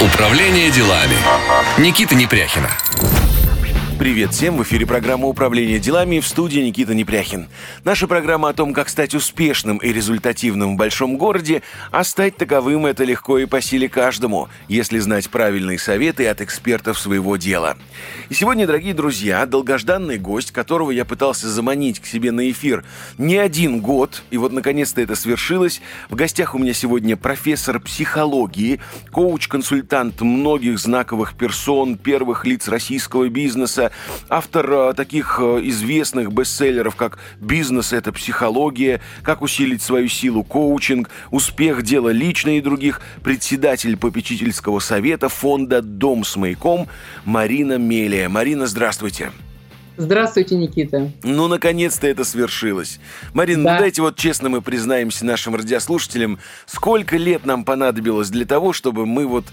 [0.00, 1.16] Управление делами.
[1.78, 2.70] Никита Непряхина.
[3.98, 4.58] Привет всем!
[4.58, 7.48] В эфире программа «Управление делами» в студии Никита Непряхин.
[7.82, 12.84] Наша программа о том, как стать успешным и результативным в большом городе, а стать таковым
[12.84, 17.78] это легко и по силе каждому, если знать правильные советы от экспертов своего дела.
[18.28, 22.84] И сегодня, дорогие друзья, долгожданный гость, которого я пытался заманить к себе на эфир
[23.16, 25.80] не один год, и вот наконец-то это свершилось.
[26.10, 28.78] В гостях у меня сегодня профессор психологии,
[29.10, 33.85] коуч-консультант многих знаковых персон, первых лиц российского бизнеса,
[34.28, 40.44] автор э, таких э, известных бестселлеров, как «Бизнес– это психология», «Как усилить свою силу.
[40.44, 41.82] Коучинг», «Успех.
[41.82, 46.88] Дело личное» и других, председатель попечительского совета фонда «Дом с маяком»
[47.24, 48.28] Марина Мелия.
[48.28, 48.86] Марина, здравствуйте.
[48.96, 49.45] Здравствуйте,
[50.54, 51.10] Никита.
[51.22, 53.00] Ну, наконец-то это свершилось.
[53.34, 53.74] Марина, ну да.
[53.74, 59.06] ну дайте вот честно мы признаемся нашим радиослушателям, сколько лет нам понадобилось для того, чтобы
[59.06, 59.44] мы вот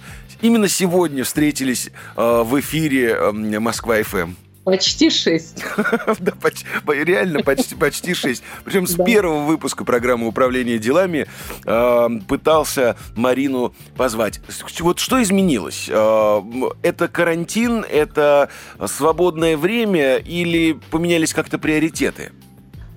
[0.42, 4.34] именно сегодня встретились э, в эфире э, Москва-ФМ?
[4.64, 5.64] Почти шесть.
[6.20, 8.44] Да, почти, реально почти, почти шесть.
[8.64, 11.28] Причем с первого выпуска программы управления делами
[11.66, 14.40] э, пытался Марину позвать.
[14.80, 15.88] Вот что изменилось?
[15.90, 16.42] Э,
[16.82, 18.50] это карантин, это
[18.86, 22.32] свободное время или поменялись как-то приоритеты?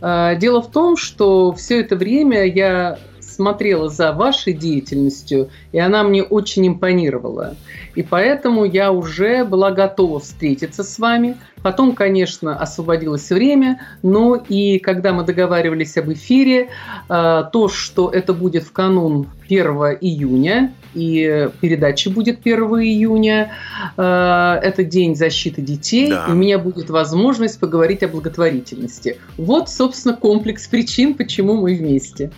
[0.01, 2.99] А, дело в том, что все это время я
[3.37, 7.55] смотрела за вашей деятельностью, и она мне очень импонировала.
[7.95, 11.37] И поэтому я уже была готова встретиться с вами.
[11.63, 16.69] Потом, конечно, освободилось время, но и когда мы договаривались об эфире,
[17.09, 19.67] э, то, что это будет в канун 1
[20.01, 23.53] июня, и передача будет 1 июня,
[23.97, 26.27] э, это День защиты детей, да.
[26.29, 29.19] и у меня будет возможность поговорить о благотворительности.
[29.37, 32.31] Вот, собственно, комплекс причин, почему мы вместе.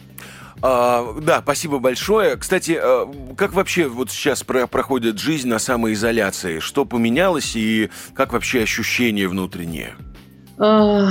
[0.60, 2.36] А, да, спасибо большое.
[2.36, 6.58] Кстати, а, как вообще вот сейчас про проходит жизнь на самоизоляции?
[6.58, 9.94] Что поменялось и как вообще ощущения внутренние?
[10.58, 11.10] А,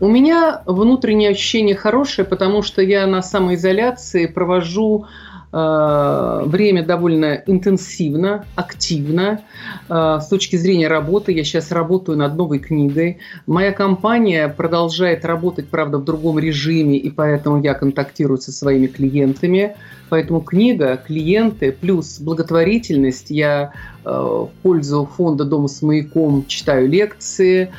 [0.00, 5.06] у меня внутреннее ощущение хорошее, потому что я на самоизоляции провожу
[5.52, 9.40] время довольно интенсивно, активно.
[9.88, 13.18] Э, с точки зрения работы, я сейчас работаю над новой книгой.
[13.46, 19.76] Моя компания продолжает работать, правда, в другом режиме, и поэтому я контактирую со своими клиентами.
[20.08, 23.30] Поэтому книга, клиенты плюс благотворительность.
[23.30, 23.72] Я
[24.04, 27.72] э, в пользу фонда «Дом с маяком» читаю лекции.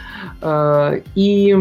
[1.15, 1.57] И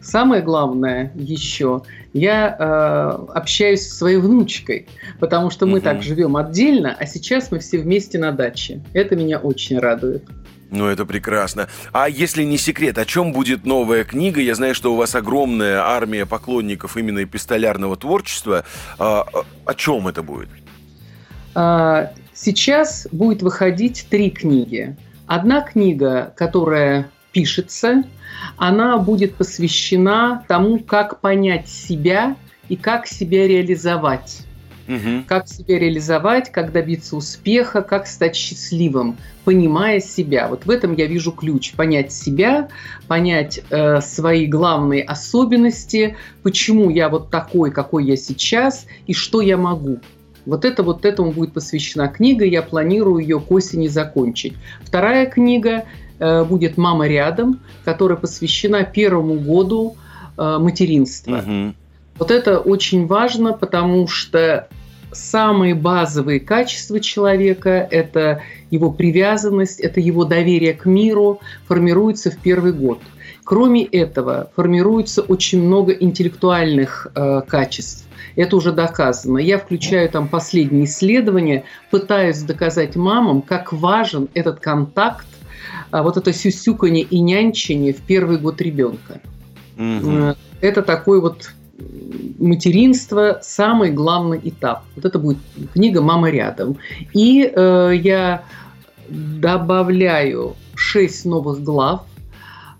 [0.00, 1.82] самое главное еще–
[2.18, 4.86] я э, общаюсь со своей внучкой,
[5.20, 5.84] потому что мы угу.
[5.84, 8.82] так живем отдельно, а сейчас мы все вместе на даче.
[8.92, 10.24] Это меня очень радует.
[10.70, 11.68] Ну, это прекрасно.
[11.92, 14.40] А если не секрет, о чем будет новая книга?
[14.40, 18.64] Я знаю, что у вас огромная армия поклонников именно эпистолярного творчества.
[18.98, 19.26] А,
[19.64, 20.48] о чем это будет?
[21.54, 24.94] А, сейчас будет выходить три книги.
[25.26, 28.04] Одна книга, которая пишется,
[28.56, 32.36] она будет посвящена тому, как понять себя
[32.68, 34.42] и как себя реализовать.
[34.88, 35.24] Угу.
[35.26, 40.48] Как себя реализовать, как добиться успеха, как стать счастливым, понимая себя.
[40.48, 41.72] Вот в этом я вижу ключ.
[41.72, 42.68] Понять себя,
[43.06, 49.58] понять э, свои главные особенности, почему я вот такой, какой я сейчас, и что я
[49.58, 50.00] могу.
[50.46, 54.54] Вот это вот этому будет посвящена книга, я планирую ее к осени закончить.
[54.82, 55.84] Вторая книга
[56.44, 59.96] будет «Мама рядом», которая посвящена первому году
[60.36, 61.38] э, материнства.
[61.38, 61.74] Угу.
[62.18, 64.68] Вот это очень важно, потому что
[65.12, 72.72] самые базовые качества человека– это его привязанность, это его доверие к миру, формируется в первый
[72.72, 73.00] год.
[73.44, 78.06] Кроме этого, формируется очень много интеллектуальных э, качеств.
[78.36, 79.38] Это уже доказано.
[79.38, 85.26] Я включаю там последние исследования, пытаюсь доказать мамам, как важен этот контакт
[85.90, 89.20] вот это сюсюканье и нянчение в первый год ребенка.
[89.76, 90.34] Угу.
[90.60, 91.50] Это такой вот
[92.38, 94.82] материнство самый главный этап.
[94.96, 95.38] Вот это будет
[95.72, 96.76] книга «Мама рядом».
[97.12, 98.42] И э, я
[99.08, 102.02] добавляю 6 новых глав.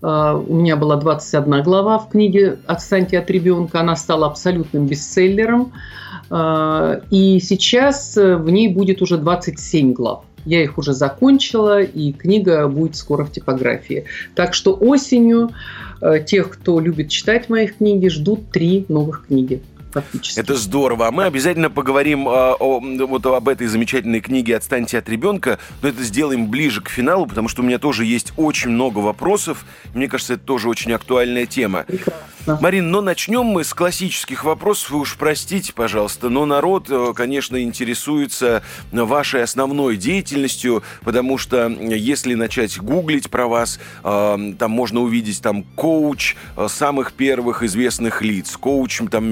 [0.03, 3.81] Э, у меня была 21 глава в книге «Отстаньте от ребенка».
[3.81, 5.73] Она стала абсолютным бестселлером.
[6.31, 10.25] Э, и сейчас в ней будет уже 27 глав.
[10.49, 14.05] Я их уже закончила, и книга будет скоро в типографии.
[14.35, 15.51] Так что осенью
[16.01, 19.61] э, тех, кто любит читать моих книги, ждут три новых книги.
[19.93, 20.41] Фактически.
[20.41, 21.09] Это здорово.
[21.09, 25.89] А мы обязательно поговорим а, о, вот об этой замечательной книге «Отстаньте от ребенка», но
[25.89, 29.65] это сделаем ближе к финалу, потому что у меня тоже есть очень много вопросов.
[29.95, 31.85] Мне кажется, это тоже очень актуальная тема.
[31.85, 32.29] Прекрасно.
[32.61, 34.91] Марин, но начнем мы с классических вопросов.
[34.91, 42.33] Вы уж простите, пожалуйста, но народ, э, конечно, интересуется вашей основной деятельностью, потому что если
[42.35, 48.57] начать гуглить про вас, э, там можно увидеть там коуч э, самых первых известных лиц,
[48.57, 49.27] коуч там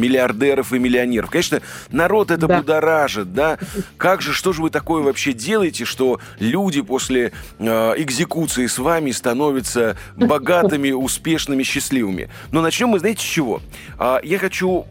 [0.46, 1.30] миллиардеров и миллионеров.
[1.30, 1.60] Конечно,
[1.90, 2.58] народ это Да.
[2.58, 3.58] будоражит, да?
[3.96, 9.10] Как же, что же вы такое вообще делаете, что люди после э, экзекуции с вами
[9.10, 12.30] становятся богатыми, успешными, счастливыми?
[12.52, 13.60] Но начнем мы, знаете, с чего?
[13.98, 14.86] А, я хочу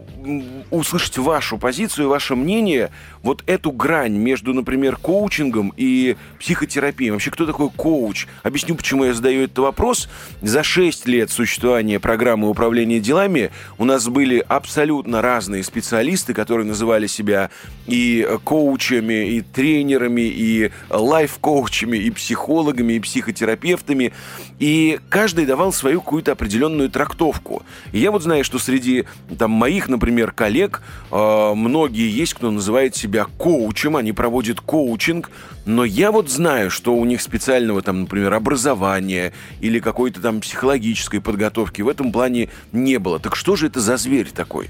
[0.72, 2.92] услышать вашу позицию, ваше мнение,
[3.22, 7.12] вот эту грань между, например, коучингом и психотерапией.
[7.12, 8.27] Вообще, кто такой коуч?
[8.44, 10.10] Объясню, почему я задаю этот вопрос.
[10.42, 17.07] За 6 лет существования программы управления делами у нас были абсолютно разные специалисты, которые называли
[17.07, 17.50] себя
[17.88, 24.13] и коучами, и тренерами, и лайф-коучами, и психологами, и психотерапевтами.
[24.60, 27.63] И каждый давал свою какую-то определенную трактовку.
[27.92, 29.06] И я вот знаю, что среди
[29.38, 30.82] там, моих, например, коллег
[31.12, 35.30] э, многие есть, кто называет себя коучем, они проводят коучинг,
[35.66, 41.22] но я вот знаю, что у них специального там, например, образования или какой-то там психологической
[41.22, 43.20] подготовки в этом плане не было.
[43.20, 44.70] Так что же это за зверь такой?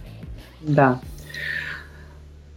[0.62, 1.00] Да.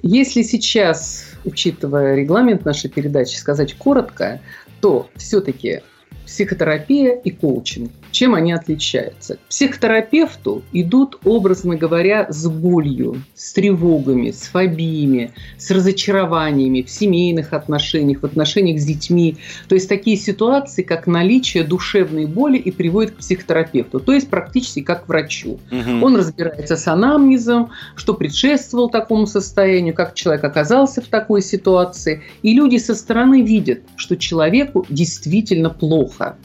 [0.02, 4.40] Если сейчас, учитывая регламент нашей передачи, сказать коротко,
[4.80, 5.82] то все-таки
[6.24, 7.90] психотерапия и коучинг.
[8.10, 9.36] Чем они отличаются?
[9.36, 17.52] К психотерапевту идут, образно говоря, с болью, с тревогами, с фобиями, с разочарованиями в семейных
[17.52, 19.36] отношениях, в отношениях с детьми.
[19.68, 24.00] То есть такие ситуации, как наличие душевной боли и приводит к психотерапевту.
[24.00, 25.58] То есть практически как к врачу.
[25.70, 26.02] Мгм.
[26.02, 32.22] Он разбирается с анамнезом, что предшествовало такому состоянию, как человек оказался в такой ситуации.
[32.42, 36.36] И люди со стороны видят, что человеку действительно плохо.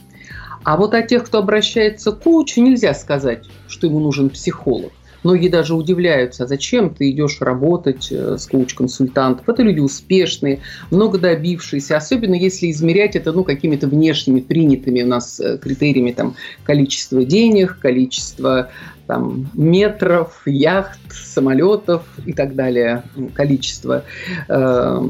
[0.64, 4.92] А вот о тех, кто обращается к коучу, нельзя сказать, что ему нужен психолог.
[5.24, 9.46] Многие даже удивляются, а зачем ты идешь работать э, с коуч-консультантом.
[9.48, 10.60] Это люди успешные,
[10.92, 16.36] много добившиеся, особенно если измерять это ну, какими-то внешними, принятыми у нас э, критериями там,
[16.66, 18.70] количество денег, количество
[19.08, 24.04] там, метров, яхт, самолетов и так далее, количество
[24.50, 25.02] э,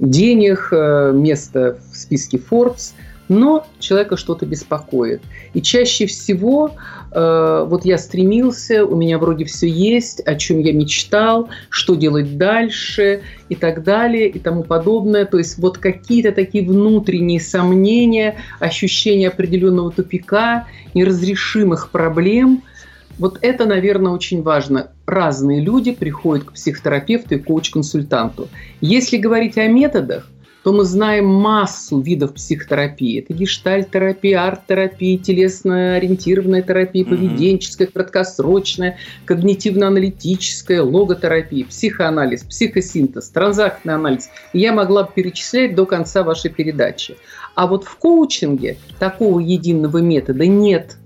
[0.00, 2.94] денег, э, место в списке Forbes,
[3.32, 5.22] но человека что-то беспокоит.
[5.54, 6.72] И чаще всего
[7.10, 12.36] э, вот я стремился, у меня вроде все есть, о чем я мечтал, что делать
[12.36, 15.24] дальше и так далее и тому подобное.
[15.24, 22.62] То есть вот какие-то такие внутренние сомнения, ощущение определенного тупика, неразрешимых проблем–
[23.18, 24.90] вот это, наверное, очень важно.
[25.06, 28.48] Разные люди приходят к психотерапевту и коуч-консультанту.
[28.80, 30.28] Если говорить о методах,
[30.62, 33.20] то мы знаем массу видов психотерапии.
[33.20, 44.30] Это гештальт-терапия, арт-терапия, телесно-ориентированная терапия, поведенческая, краткосрочная, когнитивно-аналитическая, логотерапия, психоанализ, психосинтез, транзактный анализ.
[44.52, 47.16] И я могла бы перечислять до конца вашей передачи.
[47.54, 50.96] А вот в коучинге такого единого метода нет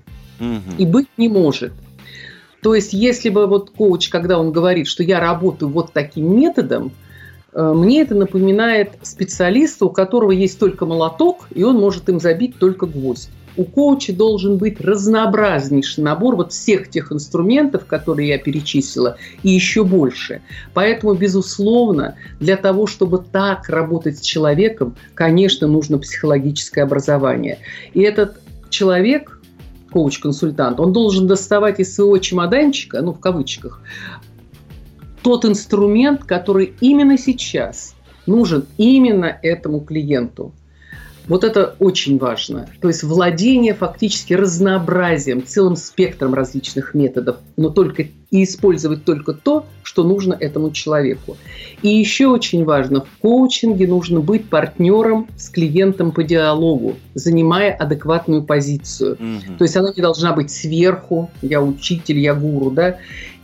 [0.78, 1.72] и быть не может.
[2.62, 6.92] То есть, если бы вот коуч, когда он говорит, что я работаю вот таким методом,
[7.56, 12.84] мне это напоминает специалиста, у которого есть только молоток, и он может им забить только
[12.86, 13.30] гвоздь.
[13.56, 19.84] У коуча должен быть разнообразнейший набор вот всех тех инструментов, которые я перечислила, и еще
[19.84, 20.42] больше.
[20.74, 27.58] Поэтому, безусловно, для того, чтобы так работать с человеком, конечно, нужно психологическое образование.
[27.94, 29.40] И этот человек,
[29.90, 33.80] коуч-консультант, он должен доставать из своего чемоданчика, ну, в кавычках,
[35.26, 40.52] тот инструмент, который именно сейчас нужен именно этому клиенту.
[41.26, 42.68] Вот это очень важно.
[42.80, 49.66] То есть владение фактически разнообразием, целым спектром различных методов, но только и использовать только то,
[49.82, 51.36] что нужно этому человеку.
[51.82, 58.44] И еще очень важно, в коучинге нужно быть партнером с клиентом по диалогу, занимая адекватную
[58.44, 59.16] позицию.
[59.18, 59.56] Мгм.
[59.58, 62.98] То есть она не должна быть сверху, я учитель, я гуру, да.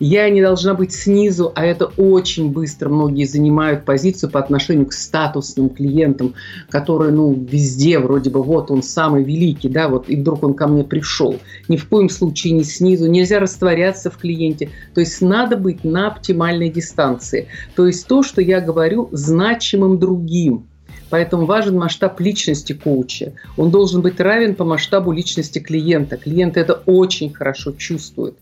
[0.04, 4.92] Я не должна быть снизу, а это очень быстро многие занимают позицию по отношению к
[4.92, 6.34] статусным клиентам,
[6.70, 10.66] которые, ну, везде вроде бы, вот он самый великий, да, вот, и вдруг он ко
[10.66, 11.38] мне пришел.
[11.68, 14.70] Ни в коем случае не снизу, нельзя растворяться в клиенте.
[14.92, 17.46] То есть надо быть на оптимальной дистанции.
[17.76, 20.66] То есть то, что я говорю, значимым другим.
[21.12, 23.34] Поэтому важен масштаб личности коуча.
[23.58, 26.16] Он должен быть равен по масштабу личности клиента.
[26.16, 28.34] Клиент это очень хорошо чувствует.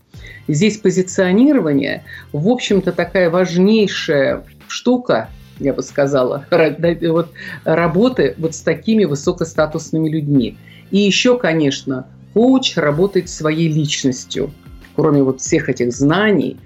[0.47, 7.31] здесь позиционирование, в общем-то, такая важнейшая штука, я бы сказала, вот,
[7.65, 10.57] работы вот с такими высокостатусными людьми.
[10.91, 14.53] И еще, конечно, коуч работает своей личностью.
[15.01, 16.57] Кроме вот всех этих знаний,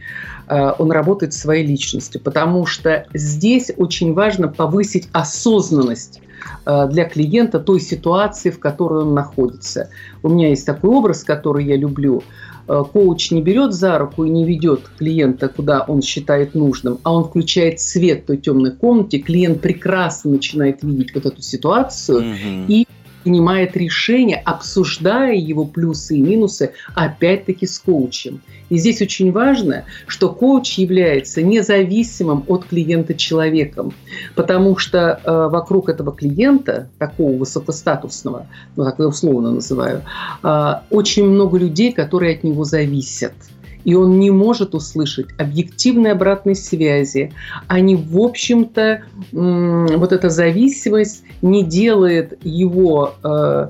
[0.50, 6.20] э, он работает своей личностью, потому что здесь очень важно повысить осознанность
[6.66, 9.90] э, для клиента той ситуации, в которой он находится.
[10.22, 12.24] У меня есть такой образ, который я люблю.
[12.68, 17.14] Э, коуч не берет за руку и не ведет клиента, куда он считает нужным, а
[17.14, 22.66] он включает свет в той темной комнате, клиент прекрасно начинает видеть вот эту ситуацию mm-hmm.
[22.68, 22.86] и
[23.26, 28.40] принимает решение, обсуждая его плюсы и минусы, опять-таки с коучем.
[28.70, 33.94] И здесь очень важно, что коуч является независимым от клиента человеком,
[34.36, 40.04] потому что э, вокруг этого клиента, такого высокостатусного, ну так я условно называю,
[40.44, 43.34] э, очень много людей, которые от него зависят–
[43.86, 47.32] и он не может услышать объективной обратной связи.
[47.68, 53.68] Они, в общем-то, вот эта зависимость не делает его э,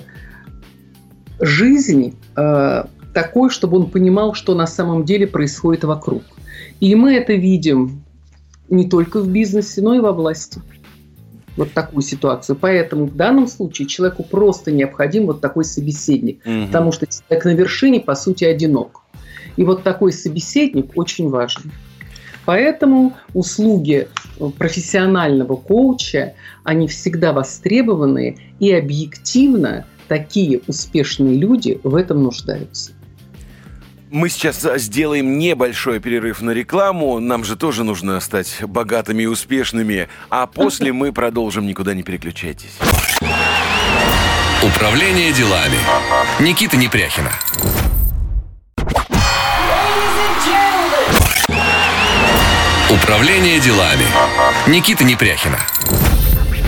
[1.41, 6.23] жизнь э, такой, чтобы он понимал, что на самом деле происходит вокруг.
[6.79, 8.03] И мы это видим
[8.69, 10.61] не только в бизнесе, но и во власти.
[11.57, 12.57] Вот такую ситуацию.
[12.59, 16.39] Поэтому в данном случае человеку просто необходим вот такой собеседник.
[16.45, 16.67] Угу.
[16.67, 19.04] Потому что человек на вершине, по сути, одинок.
[19.57, 21.71] И вот такой собеседник очень важен.
[22.45, 24.07] Поэтому услуги
[24.57, 32.91] профессионального коуча, они всегда востребованы, и объективно такие успешные люди в этом нуждаются.
[34.11, 37.19] Мы сейчас сделаем небольшой перерыв на рекламу.
[37.19, 40.07] Нам же тоже нужно стать богатыми и успешными.
[40.29, 41.65] А после мы продолжим.
[41.65, 42.77] Никуда не переключайтесь.
[44.63, 45.77] Управление делами.
[46.39, 47.31] Никита Непряхина.
[52.91, 54.05] Управление делами.
[54.67, 55.57] Никита Непряхина.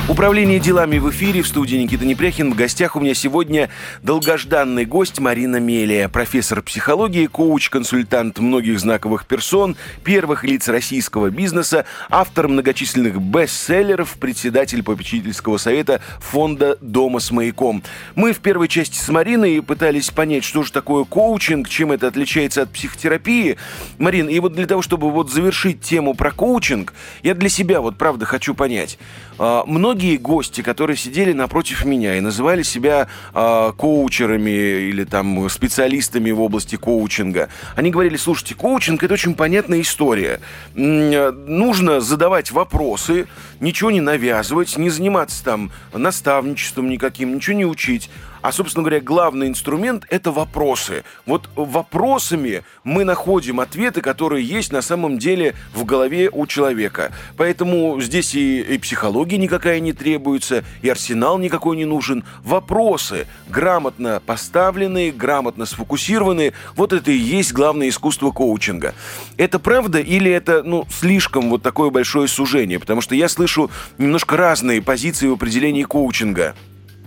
[0.10, 2.54] Управление делами в эфире в студии Никита Непряхин.
[2.54, 3.70] В гостях у меня сегодня
[4.04, 12.48] долгожданный гость Марина Мелия, профессор психологии, коуч-консультант многих знаковых персон, первых лиц российского бизнеса, автор
[12.48, 17.84] многочисленных бестселлеров, председатель попечительского совета фонда «Дома с маяком».
[18.16, 22.62] Мы в первой части с Мариной пытались понять, что же такое коучинг, чем это отличается
[22.62, 23.58] от психотерапии.
[23.98, 27.98] Марин, и вот для того, чтобы вот завершить тему про коучинг, я для себя вот
[27.98, 28.98] правда хочу понять.
[29.38, 35.50] А, многие многие гости, которые сидели напротив меня и называли себя э, коучерами или там
[35.50, 40.40] специалистами в области коучинга, они говорили, слушайте, коучинг это очень понятная история.
[40.76, 43.28] Нужно задавать вопросы,
[43.60, 48.12] ничего не навязывать, не заниматься там наставничеством никаким, ничего не учить.
[48.48, 51.04] А, собственно говоря, главный инструмент– это вопросы.
[51.26, 57.12] Вот вопросами мы находим ответы, которые есть на самом деле в голове у человека.
[57.36, 62.24] Поэтому здесь и, и психология никакая не требуется, и арсенал никакой не нужен.
[62.42, 68.96] Вопросы грамотно поставленные, грамотно сфокусированные– вот это и есть главное искусство коучинга.
[69.36, 72.80] Это правда или это ну, слишком вот такое большое сужение?
[72.80, 76.56] Потому что я слышу немножко разные позиции в определении коучинга.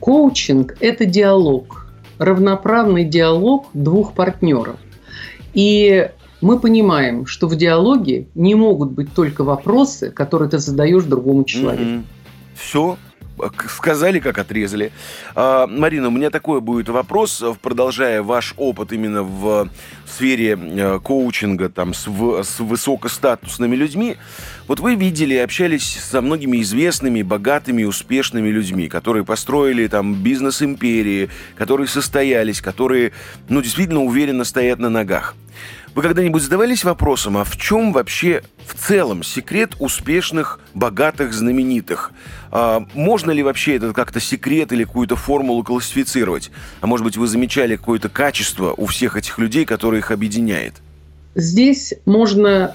[0.00, 1.86] Коучинг– это диалог,
[2.18, 4.76] равноправный диалог двух партнеров.
[5.52, 11.44] И мы понимаем, что в диалоге не могут быть только вопросы, которые ты задаешь другому
[11.44, 11.82] человеку.
[11.82, 12.04] Mm-hmm.
[12.54, 12.96] Все,
[13.68, 14.92] сказали, как отрезали.
[15.34, 19.68] А, Марина, у меня такой будет вопрос, продолжая ваш опыт именно в
[20.06, 24.16] сфере э, коучинга там, с, в, с высокостатусными людьми.
[24.66, 31.86] Вот вы видели, общались со многими известными, богатыми, успешными людьми, которые построили там бизнес-империи, которые
[31.86, 33.12] состоялись, которые,
[33.48, 35.34] ну, действительно уверенно стоят на ногах.
[35.94, 42.12] Вы когда-нибудь задавались вопросом, а в чем вообще в целом секрет успешных, богатых, знаменитых?
[42.52, 46.52] А, можно ли вообще этот как-то секрет или какую-то формулу классифицировать?
[46.80, 50.74] А может быть, вы замечали какое-то качество у всех этих людей, которое их объединяет?
[51.34, 52.74] Здесь можно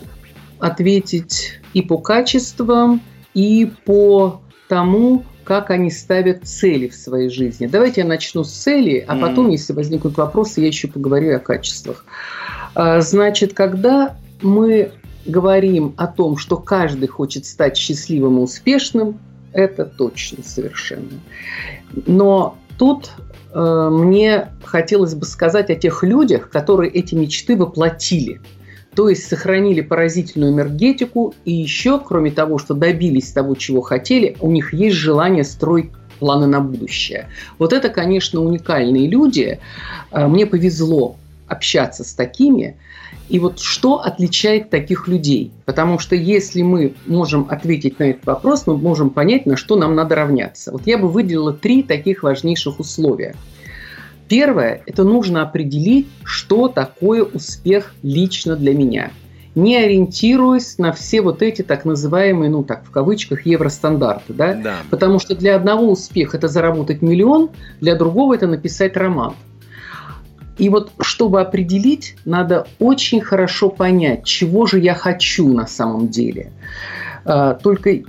[0.60, 3.02] ответить и по качествам,
[3.34, 7.68] и по тому, как они ставят цели в своей жизни.
[7.68, 9.52] Давайте я начну с цели, а потом, mm.
[9.52, 12.04] если возникнут вопросы, я еще поговорю о качествах.
[12.76, 14.92] А, значит, когда мы
[15.26, 19.18] говорим о том, что каждый хочет стать счастливым и успешным,
[19.54, 21.20] это точно совершенно.
[22.06, 23.12] Но тут
[23.54, 28.42] э, мне хотелось бы сказать о тех людях, которые эти мечты воплотили.
[28.94, 34.52] То есть сохранили поразительную энергетику и еще, кроме того, что добились того, чего хотели, у
[34.52, 37.30] них есть желание строить планы на будущее.
[37.58, 39.60] Вот это, конечно, уникальные люди.
[40.12, 42.78] А, мне повезло общаться с такими.
[43.28, 45.52] И вот что отличает таких людей?
[45.66, 49.96] Потому что если мы можем ответить на этот вопрос, мы можем понять, на что нам
[49.96, 50.72] надо равняться.
[50.72, 53.36] Вот я бы выделила три таких важнейших условия.
[54.28, 59.12] Первое– это нужно определить, что такое успех лично для меня–
[59.56, 64.34] не ориентируясь на все вот эти так называемые, ну так в кавычках, евростандарты.
[64.34, 64.54] Да?
[64.54, 64.76] Да.
[64.90, 67.50] Потому что для одного успех это заработать миллион,
[67.80, 69.34] для другого это написать роман.
[70.58, 76.52] И вот чтобы определить, надо очень хорошо понять, чего же я хочу на самом деле.
[77.26, 78.04] А, только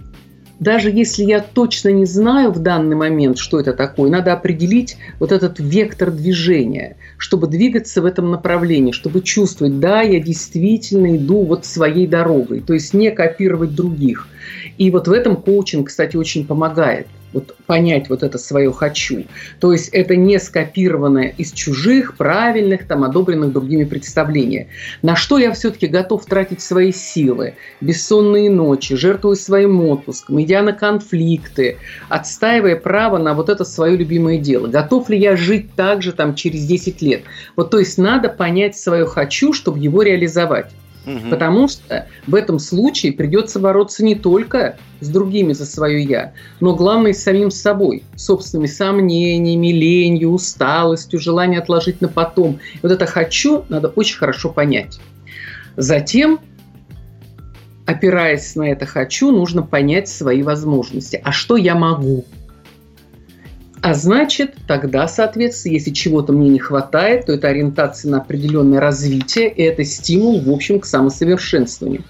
[0.58, 5.32] даже если я точно не знаю в данный момент, что это такое, надо определить вот
[5.32, 11.66] этот вектор движения, чтобы двигаться в этом направлении, чтобы чувствовать, да, я действительно иду вот
[11.66, 14.28] своей дорогой, то есть не копировать других.
[14.78, 19.24] И вот в этом коучинг, кстати, очень помогает вот понять вот это свое «хочу».
[19.60, 24.68] То есть это не скопированное из чужих, правильных, там, одобренных другими представления.
[25.02, 27.54] На что я все-таки готов тратить свои силы?
[27.82, 31.76] Бессонные ночи, жертвуя своим отпуском, идя на конфликты,
[32.08, 34.68] отстаивая право на вот это свое любимое дело.
[34.68, 37.22] Готов ли я жить так же там через 10 лет?
[37.54, 40.70] Вот то есть надо понять свое «хочу», чтобы его реализовать.
[41.06, 41.30] Угу.
[41.30, 46.74] Потому что в этом случае придется бороться не только с другими за свое «я», но
[46.74, 52.58] главное с самим собой, собственными сомнениями, ленью, усталостью, желанием отложить на потом.
[52.74, 54.98] И вот это «хочу» надо очень хорошо понять.
[55.76, 56.40] Затем
[57.86, 61.20] опираясь на это «хочу», нужно понять свои возможности.
[61.24, 62.24] А что я могу?
[63.86, 69.48] А значит, тогда, соответственно, если чего-то мне не хватает, то это ориентация на определенное развитие,
[69.48, 72.02] и это стимул, в общем, к самосовершенствованию.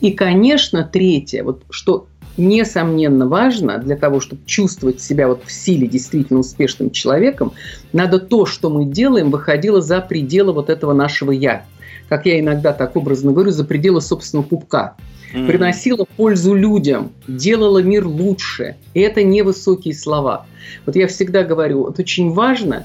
[0.00, 5.86] И, конечно, третье, вот что несомненно важно для того, чтобы чувствовать себя вот в силе
[5.86, 7.52] действительно успешным человеком,
[7.92, 11.64] надо то, что мы делаем, выходило за пределы вот этого нашего «я».
[12.10, 14.96] Как я иногда так образно говорю, за пределы собственного пупка
[15.32, 15.46] mm-hmm.
[15.46, 18.74] приносила пользу людям, делала мир лучше.
[18.94, 20.44] И это не высокие слова.
[20.86, 22.84] Вот я всегда говорю, вот очень важно,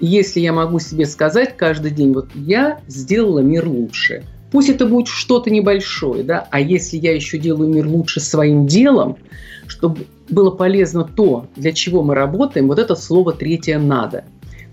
[0.00, 4.24] если я могу себе сказать каждый день, вот я сделала мир лучше.
[4.52, 9.18] Пусть это будет что-то небольшое, да, а если я еще делаю мир лучше своим делом,
[9.66, 14.24] чтобы было полезно то, для чего мы работаем, вот это слово третье «надо».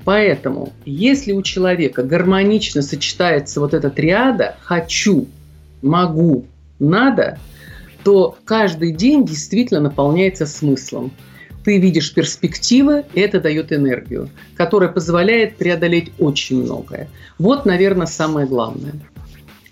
[0.06, 5.28] Поэтому, если у человека гармонично сочетается вот эта триада «хочу»,
[5.82, 6.46] «могу»,
[6.80, 7.40] надо,
[8.04, 11.12] то каждый день действительно наполняется смыслом.
[11.64, 17.08] Ты видишь перспективы, и это дает энергию, которая позволяет преодолеть очень многое.
[17.40, 18.94] Вот, наверное, самое главное.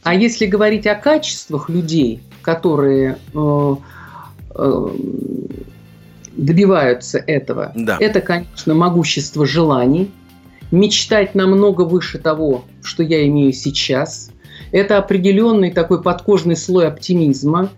[0.03, 3.75] А если говорить о качествах людей, которые э,
[4.55, 4.87] э,
[6.37, 7.97] добиваются этого, да.
[7.99, 10.09] это, конечно, могущество желаний,
[10.71, 14.31] мечтать намного выше того, что я имею сейчас,
[14.71, 17.69] это определенный такой подкожный слой оптимизма,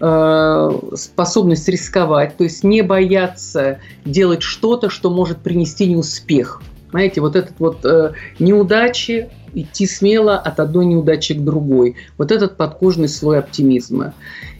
[0.00, 6.62] э, способность рисковать, то есть не бояться делать что-то, что может принести неуспех.
[6.90, 11.96] Знаете, вот этот вот э, неудачи, идти смело от одной неудачи к другой.
[12.18, 14.14] Вот этот подкожный слой оптимизма.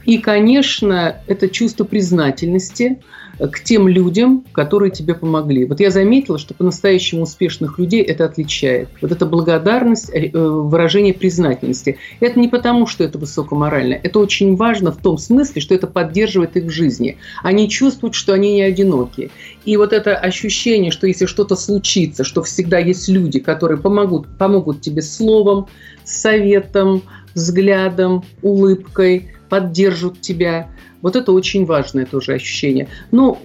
[0.04, 3.00] И, конечно, это чувство признательности–
[3.48, 5.64] к тем людям, которые тебе помогли.
[5.64, 8.88] Вот я заметила, что по-настоящему успешных людей это отличает.
[9.00, 11.98] Вот эта благодарность, э, выражение признательности.
[12.20, 13.94] Это не потому, что это высокоморально.
[14.02, 17.16] Это очень важно в том смысле, что это поддерживает их в жизни.
[17.42, 19.30] Они чувствуют, что они не одиноки.
[19.64, 24.80] И вот это ощущение, что если что-то случится, что всегда есть люди, которые помогут, помогут
[24.82, 25.66] тебе словом,
[26.04, 27.02] советом,
[27.34, 30.68] взглядом, улыбкой, поддержат тебя–
[31.02, 32.88] вот это очень важное тоже ощущение.
[33.10, 33.38] Ну,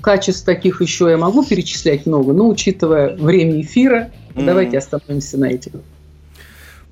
[0.00, 4.44] качеств таких еще я могу перечислять много, но учитывая время эфира, mm-hmm.
[4.44, 5.72] давайте остановимся на этих.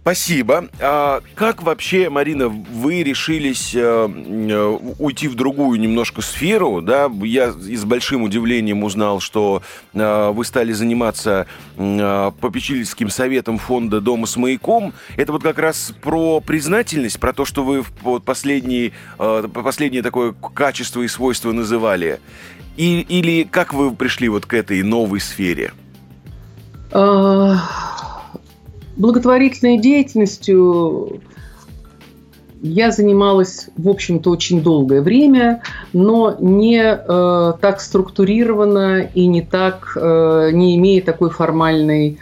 [0.03, 0.69] Спасибо.
[0.81, 6.81] А как вообще, Марина, вы решились э, э, уйти в другую немножко сферу?
[6.81, 7.11] Да?
[7.23, 14.37] Я с большим удивлением узнал, что э, вы стали заниматься попечительским советом фонда «Дома с
[14.37, 14.95] маяком».
[15.17, 17.85] Это вот как раз про признательность, про то, что вы
[18.21, 22.21] последние, последнее такое качество и свойство называли.
[22.77, 25.73] И, или как вы пришли вот к этой новой сфере?
[29.01, 31.23] Благотворительной деятельностью
[32.61, 35.63] я занималась, в общем-то, очень долгое время,
[35.95, 42.19] но не э, так структурированно и не так, э, не имея такой формальной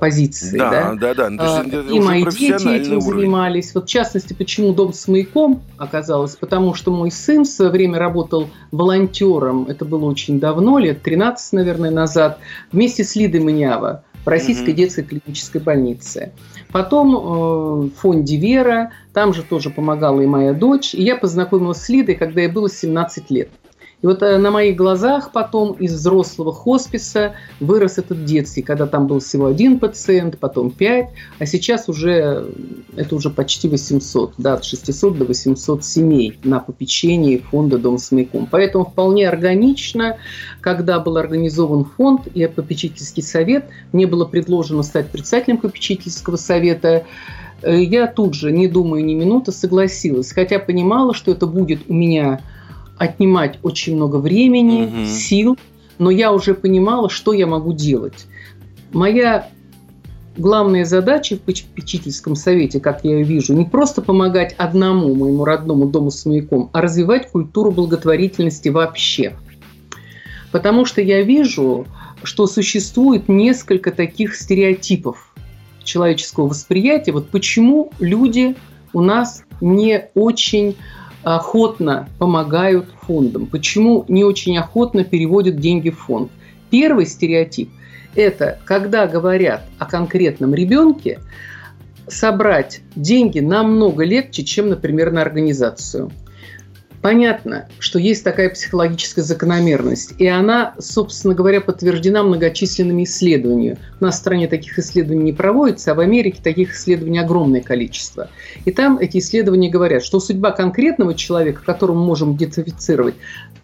[0.00, 0.56] позиции.
[0.56, 1.30] Да, да, да.
[1.30, 1.64] да.
[1.64, 3.02] Ну, и мои дети этим уровень.
[3.02, 3.74] занимались.
[3.74, 6.36] Вот в частности, почему дом с маяком оказалось?
[6.36, 11.54] Потому что мой сын в свое время работал волонтером, это было очень давно, лет 13,
[11.54, 12.38] наверное, назад,
[12.70, 14.74] вместе с Лидой Манява в Российской mm-hmm.
[14.74, 16.32] детской клинической больнице.
[16.72, 20.94] Потом э, в фонде «Вера», там же тоже помогала и моя дочь.
[20.94, 23.48] И я познакомилась с Лидой, когда ей было 17 лет.
[24.04, 29.06] И вот э, на моих глазах потом из взрослого хосписа вырос этот детский, когда там
[29.06, 32.52] был всего один пациент, потом пять, а сейчас уже
[32.96, 38.12] это уже почти 800, да, от 600 до 800 семей на попечении фонда «Дом с
[38.12, 38.46] маяком».
[38.50, 40.18] Поэтому вполне органично,
[40.60, 47.06] когда был организован фонд и попечительский совет, мне было предложено стать председателем попечительского совета,
[47.62, 51.94] э, я тут же, не думая ни минуты, согласилась, хотя понимала, что это будет у
[51.94, 52.42] меня
[52.98, 55.06] отнимать очень много времени, угу.
[55.06, 55.58] сил,
[55.98, 58.26] но я уже понимала, что я могу делать.
[58.92, 59.48] Моя
[60.36, 65.86] главная задача в попечительском совете, как я ее вижу, не просто помогать одному моему родному
[65.86, 69.34] дому с маяком, а развивать культуру благотворительности вообще.
[70.50, 71.86] Потому что я вижу,
[72.22, 75.34] что существует несколько таких стереотипов
[75.82, 77.12] человеческого восприятия.
[77.12, 78.56] Вот почему люди
[78.92, 80.76] у нас не очень
[81.24, 86.30] охотно помогают фондам, почему не очень охотно переводят деньги в фонд.
[86.70, 87.70] Первый стереотип–
[88.14, 91.20] это когда говорят о конкретном ребенке,
[92.06, 96.10] собрать деньги намного легче, чем, например, на организацию–
[97.04, 103.76] Понятно, что есть такая психологическая закономерность, и она, собственно говоря, подтверждена многочисленными исследованиями.
[104.00, 108.30] У нас в стране таких исследований не проводится, а в Америке таких исследований огромное количество.
[108.64, 113.16] И там эти исследования говорят, что судьба конкретного человека, которого мы можем идентифицировать,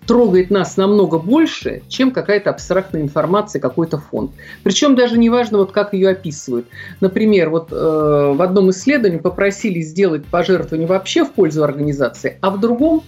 [0.06, 4.32] трогает нас намного больше, чем какая-то абстрактная информация, какой-то фонд.
[4.64, 6.66] Причем даже не важно, вот как ее описывают.
[7.00, 12.60] Например, вот э, в одном исследовании попросили сделать пожертвование вообще в пользу организации, а в
[12.60, 13.02] другом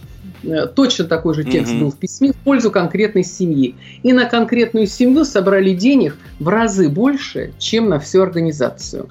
[0.74, 1.80] точно такой же текст mm-hmm.
[1.80, 3.74] был в письме в пользу конкретной семьи.
[4.02, 9.08] И на конкретную семью собрали денег в разы больше, чем на всю организацию.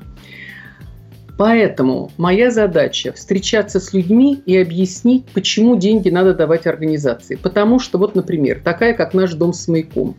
[1.37, 7.35] Поэтому моя задача встречаться с людьми и объяснить, почему деньги надо давать организации.
[7.35, 10.15] Потому что, вот, например, такая, как наш дом с маяком,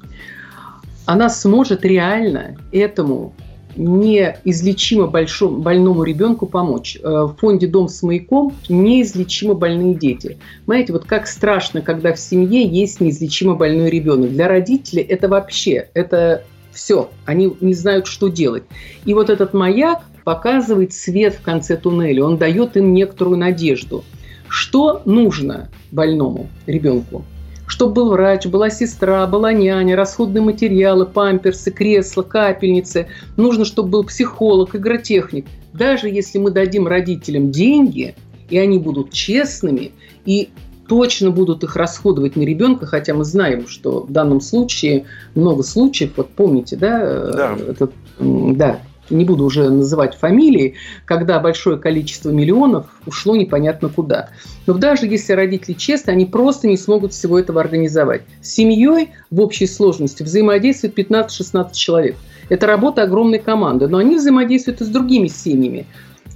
[1.06, 3.34] она сможет реально этому
[3.76, 6.98] неизлечимо большому, больному ребенку помочь.
[7.02, 10.38] Э, в фонде «Дом с маяком» неизлечимо больные дети.
[10.66, 14.32] Знаете, вот как страшно, когда в семье есть неизлечимо больной ребенок.
[14.32, 18.64] Для родителей это вообще, это все, они не знают, что делать.
[19.04, 24.04] И вот этот маяк показывает свет в конце туннеля, он дает им некоторую надежду.
[24.48, 27.24] Что нужно больному ребенку?
[27.72, 33.06] Чтобы был врач, была сестра, была няня, расходные материалы, памперсы, кресла, капельницы.
[33.38, 35.46] Нужно, чтобы был психолог, игротехник.
[35.72, 38.14] Даже если мы дадим родителям деньги,
[38.50, 39.92] и они будут честными,
[40.26, 40.50] и
[40.86, 46.12] точно будут их расходовать на ребенка, хотя мы знаем, что в данном случае много случаев,
[46.18, 47.56] вот помните, да, да.
[47.56, 54.30] этот, да, не буду уже называть фамилии, когда большое количество миллионов ушло непонятно куда.
[54.66, 58.22] Но даже если родители честны, они просто не смогут всего этого организовать.
[58.40, 62.16] С семьей в общей сложности взаимодействует 15-16 человек.
[62.48, 65.86] Это работа огромной команды, но они взаимодействуют и с другими семьями.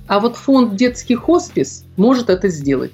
[0.06, 2.92] А вот фонд «Детский хоспис» может это сделать.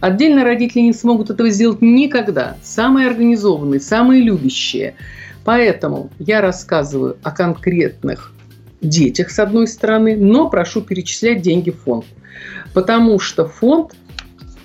[0.00, 2.56] Отдельно родители не смогут этого сделать никогда.
[2.62, 4.96] Самые организованные, самые любящие.
[5.44, 8.33] Поэтому я рассказываю о конкретных
[8.88, 12.04] детях, с одной стороны, но прошу перечислять деньги в фонд.
[12.72, 13.94] Потому что фонд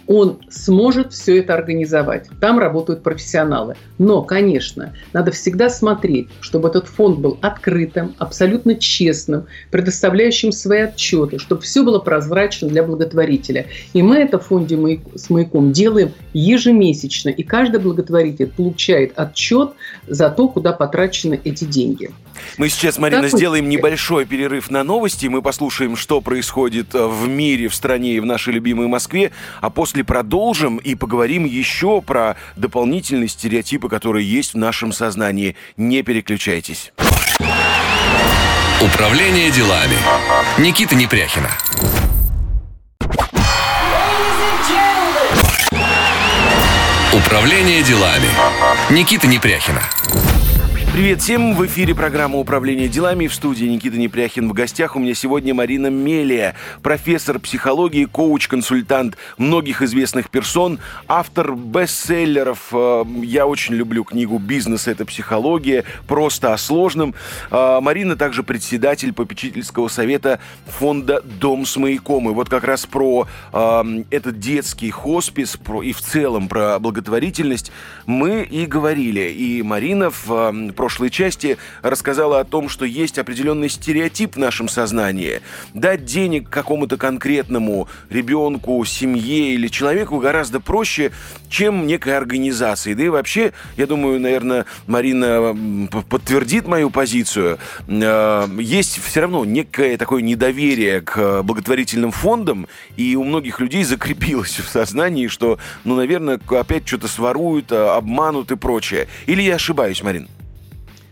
[0.09, 2.29] он сможет все это организовать.
[2.41, 3.75] Там работают профессионалы.
[3.99, 11.37] Но, конечно, надо всегда смотреть, чтобы этот фонд был открытым, абсолютно честным, предоставляющим свои отчеты,
[11.37, 13.67] чтобы все было прозрачно для благотворителя.
[13.93, 17.29] И мы это в фонде с маяком делаем ежемесячно.
[17.29, 19.73] И каждый благотворитель получает отчет
[20.07, 22.09] за то, куда потрачены эти деньги.
[22.57, 23.71] Мы сейчас, Марина, так сделаем вот...
[23.71, 25.27] небольшой перерыв на новости.
[25.27, 29.31] Мы послушаем, что происходит э, в мире, в стране и в нашей любимой Москве.
[29.61, 35.55] А после продолжим и поговорим еще про дополнительные стереотипы, которые есть в нашем сознании.
[35.77, 36.91] Не переключайтесь.
[38.81, 39.97] Управление делами.
[40.57, 41.49] Никита Непряхина.
[47.13, 48.29] Управление делами.
[48.89, 49.81] Никита Непряхина.
[50.99, 51.55] Привет всем!
[51.55, 54.49] В эфире программа «Управление делами» в студии Никита Непряхин.
[54.49, 62.67] В гостях у меня сегодня Марина Мелия, профессор психологии, коуч-консультант многих известных персон, автор бестселлеров.
[62.73, 67.15] Э, я очень люблю книгу «Бизнес– это психология», просто о сложном.
[67.49, 72.29] Э, Марина также председатель попечительского совета фонда «Дом с маяком».
[72.29, 77.71] И вот как раз про э, этот детский хоспис и в целом про благотворительность
[78.05, 79.29] мы и говорили.
[79.31, 85.41] И Марина в прошлой части рассказала о том, что есть определенный стереотип в нашем сознании.
[85.75, 91.12] Дать денег какому-то конкретному ребенку, семье или человеку гораздо проще,
[91.47, 92.95] чем некой организации.
[92.95, 95.56] Да и вообще, я думаю, наверное, Марина
[96.10, 97.60] подтвердит мою позицию.
[97.88, 102.65] Э, есть все равно некое такое недоверие к благотворительным фондам,
[102.97, 108.56] и у многих людей закрепилось в сознании, что, ну, наверное, опять что-то своруют, обманут и
[108.56, 109.08] прочее.
[109.28, 110.28] Или я ошибаюсь, Марин?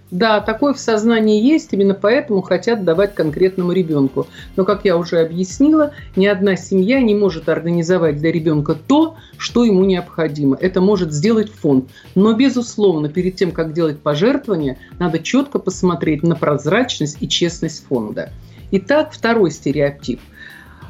[0.09, 4.27] Да, такое в сознании есть, именно поэтому хотят давать конкретному ребенку.
[4.55, 9.65] Но, как я уже объяснила, ни одна семья не может организовать для ребенка то, что
[9.65, 10.57] ему необходимо.
[10.61, 11.89] Это может сделать фонд.
[12.15, 18.31] Но, безусловно, перед тем, как делать пожертвования, надо четко посмотреть на прозрачность и честность фонда.
[18.71, 20.21] Итак, второй стереотип–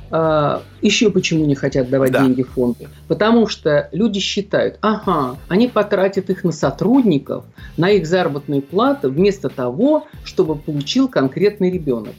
[0.10, 2.24] Еще почему не хотят давать да.
[2.24, 2.88] деньги фонду?
[3.08, 9.50] Потому что люди считают, ага, они потратят их на сотрудников, на их заработные платы, вместо
[9.50, 12.14] того, чтобы получил конкретный ребенок.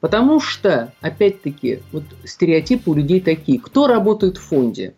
[0.00, 3.58] Потому что, опять-таки, вот стереотипы у людей такие.
[3.58, 4.94] Кто работает в фонде?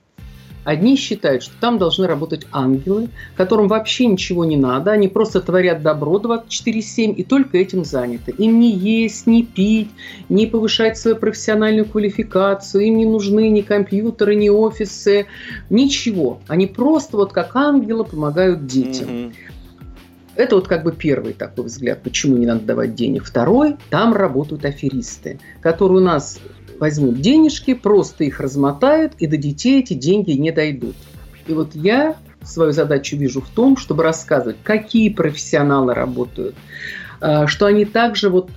[0.67, 5.81] Одни считают, что там должны работать ангелы, которым вообще ничего не надо, они просто творят
[5.81, 8.33] добро 24-7 и только этим заняты.
[8.33, 9.91] Им не есть, не пить,
[10.29, 15.27] не повышать свою профессиональную квалификацию, им не нужны ни компьютеры, ни офисы,
[15.71, 16.41] ничего.
[16.49, 19.09] Они просто вот как ангелы помогают детям.
[19.09, 19.33] Mm-hmm.
[20.35, 23.25] Это вот как бы первый такой взгляд, почему не надо давать денег.
[23.25, 26.41] Второй, там работают аферисты, которые у нас
[26.79, 30.97] возьмут денежки, просто их размотают, и до детей эти деньги не дойдут.
[31.47, 36.55] И вот я свою задачу вижу в том, чтобы рассказывать, какие профессионалы работают,
[37.21, 38.51] а, что они также вот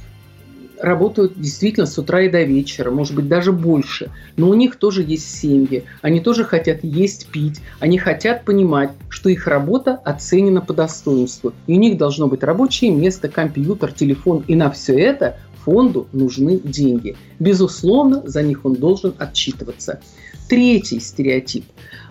[0.79, 4.11] работают действительно с утра и до вечера, может быть, даже больше.
[4.37, 9.29] Но у них тоже есть семьи, они тоже хотят есть, пить, они хотят понимать, что
[9.29, 11.53] их работа оценена по достоинству.
[11.67, 14.43] И у них должно быть рабочее место, компьютер, телефон.
[14.47, 15.37] И на все это
[15.69, 17.15] фонду нужны деньги.
[17.37, 20.01] Безусловно, за них он должен отчитываться.
[20.47, 21.65] Третий стереотип.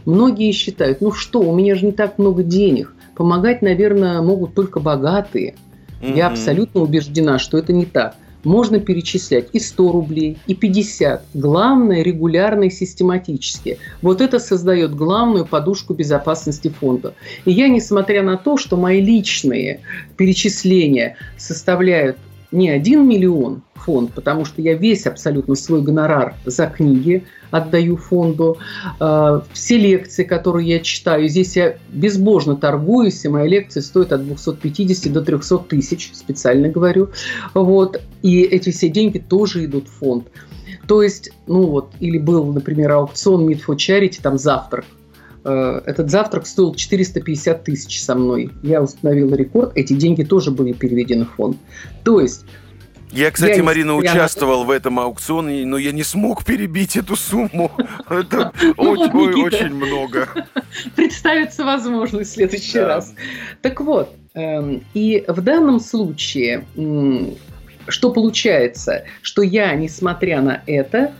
[0.04, 2.94] Многие считают, ну что, у меня же не так много денег.
[3.16, 5.56] Помогать, наверное, могут только богатые.
[6.00, 6.16] Mm-hmm.
[6.16, 8.14] Я абсолютно убеждена, что это не так.
[8.44, 11.24] Можно перечислять и 100 рублей, и 50.
[11.34, 13.78] Главное, регулярно и систематически.
[14.02, 17.14] Вот это создает главную подушку безопасности фонда.
[17.44, 19.80] И я, несмотря на то, что мои личные
[20.16, 22.16] перечисления составляют
[22.50, 28.58] не один миллион фонд, потому что я весь абсолютно свой гонорар за книги отдаю фонду.
[29.00, 34.24] А, все лекции, которые я читаю, здесь я безбожно торгуюсь, и мои лекции стоят от
[34.24, 37.10] 250 до 300 тысяч, специально говорю.
[37.54, 38.00] Вот.
[38.22, 40.28] И эти все деньги тоже идут в фонд.
[40.86, 44.86] То есть, ну вот, или был, например, аукцион Meet for Charity, там завтрак
[45.50, 48.50] этот завтрак стоил 450 тысяч со мной.
[48.62, 49.72] Я установила рекорд.
[49.74, 51.58] Эти деньги тоже были переведены в фонд.
[52.04, 52.44] То есть
[53.10, 53.98] я, кстати, я Марина, не...
[53.98, 57.70] участвовал в этом аукционе, но я не смог перебить эту сумму.
[58.10, 60.28] Это очень много.
[60.96, 63.14] Представится возможно в следующий раз.
[63.62, 66.64] Так вот, эм, и в данном случае,
[67.88, 71.12] что получается, что я, несмотря на это,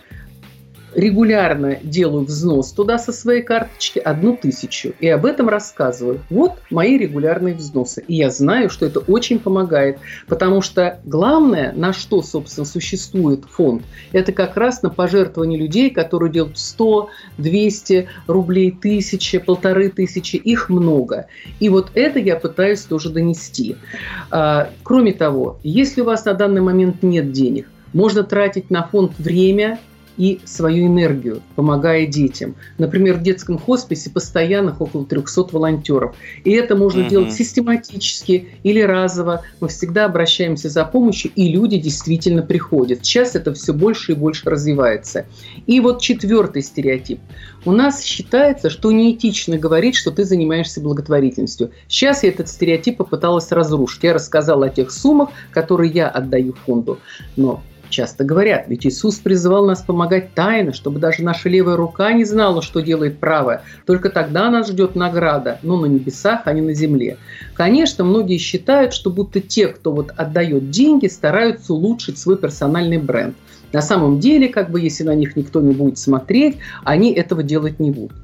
[0.99, 4.95] регулярно делаю взнос туда со своей карточки одну тысячу.
[4.99, 6.21] И об этом рассказываю.
[6.29, 8.05] Вот мои регулярные взносы.
[8.09, 9.99] И я знаю, что это очень помогает.
[10.27, 16.33] Потому что главное, на что, собственно, существует фонд, это как раз на пожертвование людей, которые
[16.33, 20.35] делают 100, 200 рублей, тысячи, полторы тысячи.
[20.35, 21.27] Их много.
[21.61, 23.77] И вот это я пытаюсь тоже донести.
[24.33, 29.13] А, кроме того, если у вас на данный момент нет денег, можно тратить на фонд
[29.19, 29.79] время,
[30.19, 32.57] и свою энергию, помогая детям.
[32.77, 36.17] Например, в детском хосписе постоянных около 300 волонтеров.
[36.45, 37.11] И это можно угу.
[37.11, 39.43] делать систематически или разово.
[39.61, 43.05] Мы всегда обращаемся за помощью, и люди действительно приходят.
[43.05, 45.27] Сейчас это все больше и больше развивается.
[45.67, 47.21] И вот четвертый стереотип.
[47.65, 51.71] У нас считается, что неэтично говорить, что ты занимаешься благотворительностью.
[51.87, 54.03] Сейчас я этот стереотип попыталась разрушить.
[54.03, 56.99] Я рассказала о тех суммах, которые я отдаю фонду.
[57.37, 62.25] Но часто говорят, ведь Иисус призывал нас помогать тайно, чтобы даже наша левая рука не
[62.25, 63.63] знала, что делает правая.
[63.87, 67.17] Только тогда нас ждет награда, но на небесах, а не на земле.
[67.55, 73.37] Конечно, многие считают, что будто те, кто вот отдает деньги, стараются улучшить свой персональный бренд.
[73.73, 77.81] На самом деле, как бы если на них никто не будет смотреть, они этого делать
[77.81, 78.17] не будут.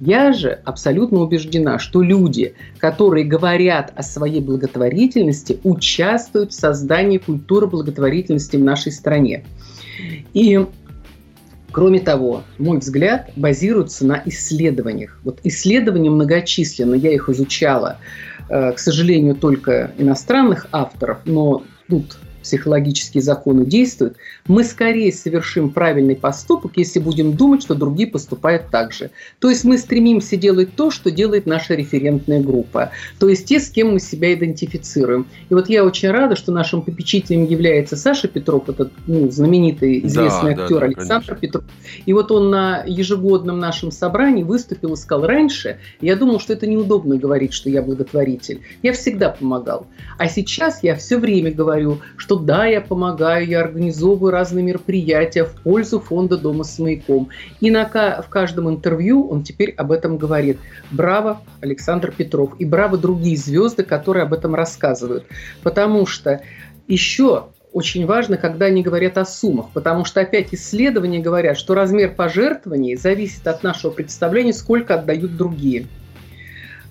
[0.00, 7.66] Я же абсолютно убеждена, что люди, которые говорят о своей благотворительности, участвуют в создании культуры
[7.66, 9.44] благотворительности в нашей стране.
[10.34, 10.64] И
[11.70, 15.20] Кроме того, мой взгляд базируется на исследованиях.
[15.22, 17.98] Вот исследования многочисленны, я их изучала,
[18.48, 26.16] э, к сожалению, только иностранных авторов, но тут психологические законы действуют, мы скорее совершим правильный
[26.16, 29.10] поступок, если будем думать, что другие поступают так же.
[29.38, 32.90] То есть мы стремимся делать то, что делает наша референтная группа.
[33.18, 35.26] То есть те, с кем мы себя идентифицируем.
[35.50, 40.54] И вот я очень рада, что нашим попечителем является Саша Петров, этот ну, знаменитый известный
[40.54, 41.36] да, актер да, да, Александр конечно.
[41.36, 41.64] Петров.
[42.06, 46.66] И вот он на ежегодном нашем собрании выступил и сказал раньше, я думал, что это
[46.66, 48.60] неудобно говорить, что я благотворитель.
[48.82, 49.86] Я всегда помогал.
[50.18, 55.52] А сейчас я все время говорю, что да, я помогаю, я организовываю разные мероприятия в
[55.62, 57.28] пользу фонда «Дома с маяком».
[57.60, 60.58] И на, в каждом интервью он теперь об этом говорит.
[60.90, 62.54] Браво, Александр Петров.
[62.58, 65.24] И браво другие звезды, которые об этом рассказывают.
[65.62, 66.40] Потому что
[66.86, 72.14] еще очень важно, когда они говорят о суммах, потому что опять исследования говорят, что размер
[72.14, 75.86] пожертвований зависит от нашего представления, сколько отдают другие.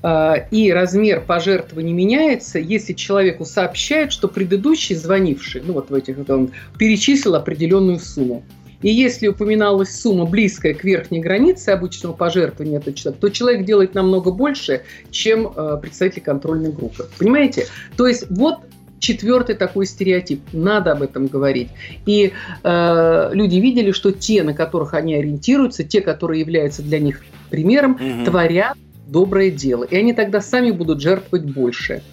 [0.03, 6.17] А, и размер пожертвований меняется, если человеку сообщают, что предыдущий звонивший, ну вот в этих,
[6.29, 8.43] он перечислил определенную сумму.
[8.83, 13.95] И если упоминалась сумма близкая к верхней границе обычного пожертвования этого человека, то человек делает
[13.95, 17.07] намного больше, чем э, представитель контрольной группы.
[17.17, 17.65] Понимаете?
[17.95, 18.60] То есть вот
[18.99, 20.41] четвертый такой стереотип.
[20.53, 21.69] Надо об этом говорить.
[22.05, 22.33] И
[22.63, 27.93] э, люди видели, что те, на которых они ориентируются, те, которые являются для них примером,
[27.93, 28.25] угу.
[28.25, 28.77] творят
[29.08, 29.84] доброе дело.
[29.84, 32.04] И они тогда сами будут жертвовать больше.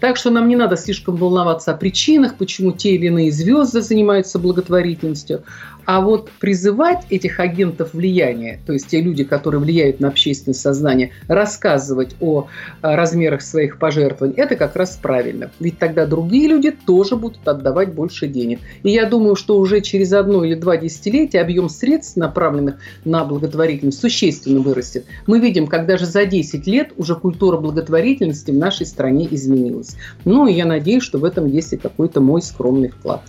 [0.00, 4.40] Так что нам не надо слишком волноваться о причинах, почему те или иные звезды занимаются
[4.40, 5.44] благотворительностью.
[5.84, 11.10] А вот призывать этих агентов влияния, то есть те люди, которые влияют на общественное сознание,
[11.28, 12.46] рассказывать о
[12.82, 15.50] размерах своих пожертвований, это как раз правильно.
[15.60, 18.60] Ведь тогда другие люди тоже будут отдавать больше денег.
[18.82, 24.00] И я думаю, что уже через одно или два десятилетия объем средств, направленных на благотворительность,
[24.00, 25.06] существенно вырастет.
[25.26, 29.96] Мы видим, как даже за 10 лет уже культура благотворительности в нашей стране изменилась.
[30.24, 33.22] Ну, и я надеюсь, что в этом есть и какой-то мой скромный вклад.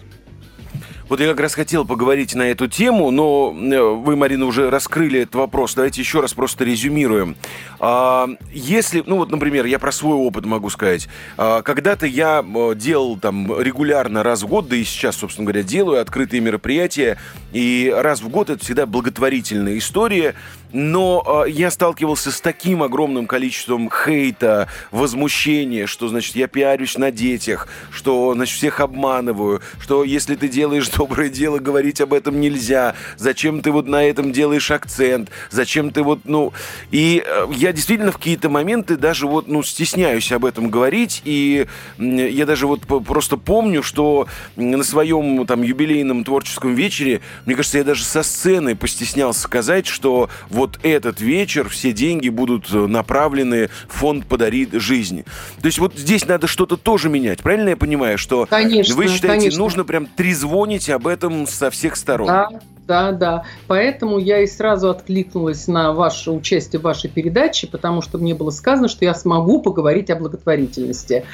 [1.10, 5.22] Вот я как раз хотел поговорить на эту тему, но э, вы, Марина, уже раскрыли
[5.22, 5.76] этот вопрос.
[5.76, 7.36] Давайте еще раз просто резюмируем.
[7.80, 11.10] А, если, ну вот, например, я про свой опыт могу сказать.
[11.38, 15.63] А, когда-то я э, делал там регулярно раз в год, да и сейчас, собственно говоря,
[15.63, 17.18] делаю открытые мероприятия,
[17.52, 20.36] и раз в год это всегда благотворительная история,
[20.74, 27.12] но э, я сталкивался с таким огромным количеством хейта, возмущения, что, значит, я пиарюсь на
[27.12, 32.96] детях, что, значит, всех обманываю, что если ты делаешь доброе дело, говорить об этом нельзя,
[33.18, 36.52] зачем ты вот на этом делаешь акцент, зачем ты вот, ну...
[36.92, 41.68] И э, я действительно в какие-то моменты даже вот, ну, стесняюсь об этом говорить, и
[42.00, 47.84] я даже вот просто помню, что на своем там юбилейном творческом вечере, мне кажется, я
[47.84, 53.69] даже со сцены постеснялся сказать, что вот вот этот вечер все деньги будут э, направлены
[53.89, 55.26] в фонд «Подарит жизнь».
[55.62, 57.41] То есть вот здесь надо что-то тоже менять.
[57.41, 59.60] Правильно я понимаю, что конечно, вы считаете, конечно.
[59.60, 62.28] нужно прям трезвонить об этом со всех сторон?
[62.28, 62.49] Да,
[62.88, 63.43] да, да.
[63.67, 68.49] Поэтому я и сразу откликнулась на ваше участие в вашей передаче, потому что мне было
[68.49, 71.26] сказано, что я смогу поговорить о благотворительности.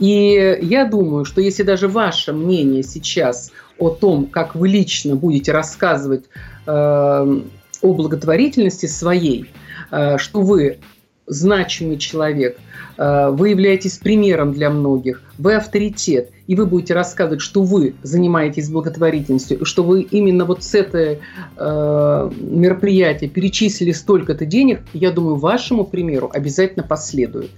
[0.00, 5.52] И я думаю, что если даже ваше мнение сейчас о том, как вы лично будете
[5.52, 6.24] рассказывать
[6.66, 7.40] э,
[7.84, 9.50] о благотворительности своей,
[9.90, 10.78] э, что вы
[11.26, 12.58] значимый человек,
[12.96, 18.70] э, вы являетесь примером для многих, вы авторитет, и вы будете рассказывать, что вы занимаетесь
[18.70, 21.16] благотворительностью, что вы именно вот с этого
[21.56, 27.50] э, мероприятия перечислили столько-то денег, я думаю, вашему примеру обязательно последует.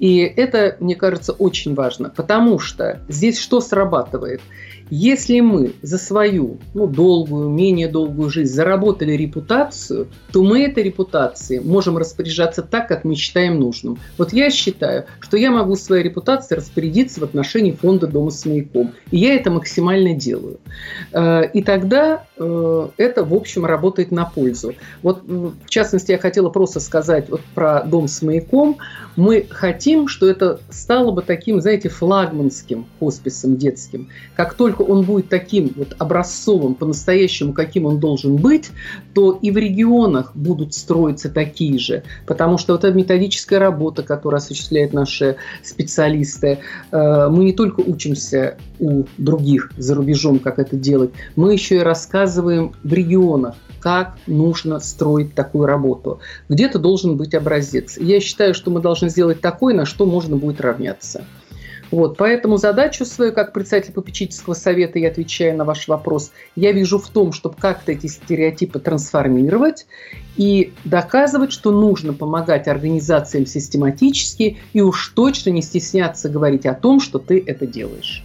[0.00, 4.40] И это, мне кажется, очень важно, потому что здесь что срабатывает–
[4.90, 11.60] если мы за свою, ну, долгую, менее долгую жизнь заработали репутацию, то мы этой репутацией
[11.60, 13.98] можем распоряжаться так, как мы считаем нужным.
[14.18, 18.92] Вот я считаю, что я могу своей репутацией распорядиться в отношении фонда «Дома с маяком».
[19.10, 20.58] И я это максимально делаю.
[21.12, 24.74] Э, и тогда э, это, в общем, работает на пользу.
[25.02, 28.78] Вот, в частности, я хотела просто сказать вот про «Дом с маяком».
[29.16, 34.08] Мы хотим, что это стало бы таким, знаете, флагманским хосписом детским.
[34.34, 38.70] Как только только он будет таким вот образцовым, по-настоящему, каким он должен быть,
[39.14, 42.02] то и в регионах будут строиться такие же.
[42.26, 46.58] Потому что вот эта методическая работа, которую осуществляют наши специалисты,
[46.90, 51.80] э, мы не только учимся у других за рубежом, как это делать, мы еще и
[51.80, 56.20] рассказываем в регионах, как нужно строить такую работу.
[56.48, 57.98] Где-то должен быть образец.
[57.98, 61.24] Я считаю, что мы должны сделать такое, на что можно будет равняться.
[61.90, 66.98] Вот, поэтому задачу свою, как председатель попечительского совета, я отвечаю на ваш вопрос, я вижу
[66.98, 69.86] в том, чтобы как-то эти стереотипы трансформировать
[70.36, 77.00] и доказывать, что нужно помогать организациям систематически и уж точно не стесняться говорить о том,
[77.00, 78.24] что ты это делаешь.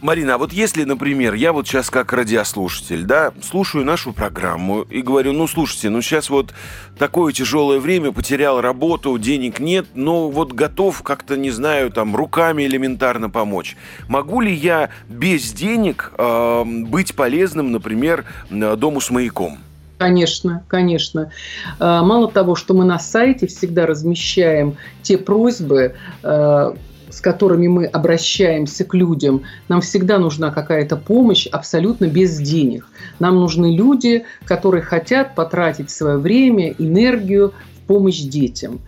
[0.00, 5.02] Марина, а вот если, например, я вот сейчас как радиослушатель, да, слушаю нашу программу и
[5.02, 6.54] говорю, ну, слушайте, ну, сейчас вот
[6.98, 12.64] такое тяжелое время, потерял работу, денег нет, но вот готов как-то, не знаю, там, руками
[12.64, 13.76] элементарно помочь.
[14.06, 19.58] Могу ли я без денег э, быть полезным, например, дому с маяком?
[19.98, 21.32] Конечно, конечно.
[21.80, 26.74] А, мало того, что мы на сайте всегда размещаем те просьбы, э,
[27.10, 32.86] с которыми мы обращаемся к людям, нам всегда нужна какая-то помощь абсолютно без денег.
[33.18, 38.80] Нам нужны люди, которые хотят потратить свое время, энергию в помощь детям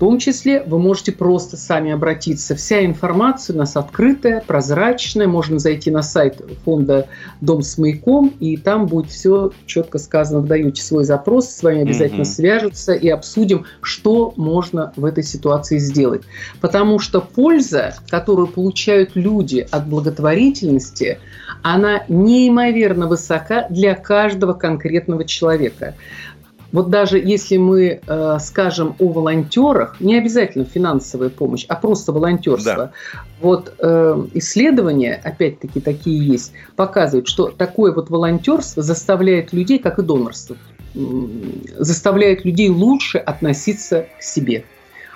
[0.00, 2.56] том числе вы можете просто сами обратиться.
[2.56, 5.28] Вся информация у нас открытая, прозрачная.
[5.28, 7.06] Можно зайти на сайт фонда
[7.42, 10.40] «Дом с маяком», и там будет все четко сказано.
[10.40, 12.24] Вы даете свой запрос, с вами обязательно mm-hmm.
[12.24, 16.22] свяжутся и обсудим, что можно в этой ситуации сделать.
[16.62, 21.18] Потому что польза, которую получают люди от благотворительности,
[21.62, 25.94] она неимоверно высока для каждого конкретного человека.
[26.72, 32.76] Вот даже если мы э, скажем о волонтерах, не обязательно финансовая помощь, а просто волонтерство.
[32.76, 32.92] Да.
[33.40, 40.02] Вот э, исследования, опять-таки такие есть, показывают, что такое вот волонтерство заставляет людей, как и
[40.02, 40.56] донорство,
[41.78, 44.64] заставляет людей лучше относиться к себе.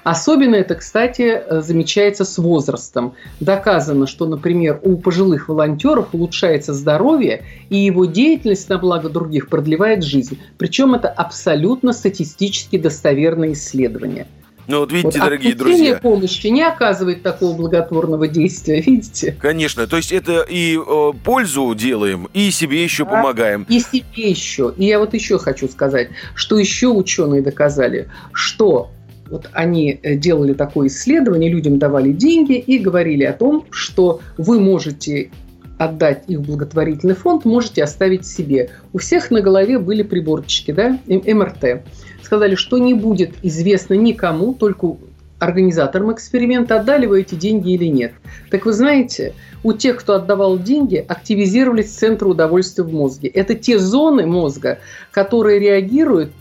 [0.05, 3.15] Особенно это, кстати, замечается с возрастом.
[3.41, 10.05] Доказано, что, например, у пожилых волонтеров улучшается здоровье, и его деятельность на благо других продлевает
[10.05, 10.39] жизнь.
[10.59, 14.27] Причем это абсолютно статистически достоверное исследование.
[14.67, 15.97] Ну вот видите, вот, дорогие друзья.
[15.97, 19.37] помощи не оказывает такого благотворного действия, видите?
[19.39, 23.67] Конечно, то есть это и э, пользу делаем, и себе еще да, помогаем.
[23.69, 24.73] И себе еще.
[24.77, 28.91] И я вот еще хочу сказать, что еще ученые доказали, что
[29.31, 34.61] вот они э, делали такое исследование, людям давали деньги и говорили о том, что вы
[34.61, 35.31] можете
[35.79, 38.71] отдать их в благотворительный фонд, можете оставить себе.
[38.93, 41.83] У всех на голове были приборчики, да, МРТ.
[42.23, 44.97] Сказали, что не будет известно никому, только
[45.41, 48.13] организаторам эксперимента, отдали вы эти деньги или нет.
[48.51, 53.29] Так вы знаете, у тех, кто отдавал деньги, активизировались центры удовольствия в мозге.
[53.29, 54.79] Это те зоны мозга,
[55.11, 56.33] которые реагируют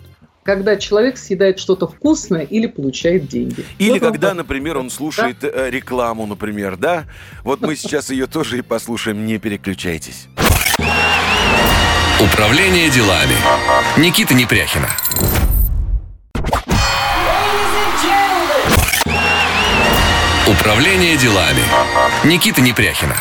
[0.43, 3.65] когда человек съедает что-то вкусное или получает деньги.
[3.79, 4.37] Или вот когда, он...
[4.37, 5.49] например, он слушает да?
[5.51, 7.05] Э, рекламу, например, да?
[7.43, 10.27] Вот мы сейчас ее тоже и послушаем, не переключайтесь.
[12.19, 13.35] Управление делами.
[13.97, 14.89] Никита Непряхина.
[20.47, 21.63] Управление делами.
[22.25, 23.15] Никита Непряхина.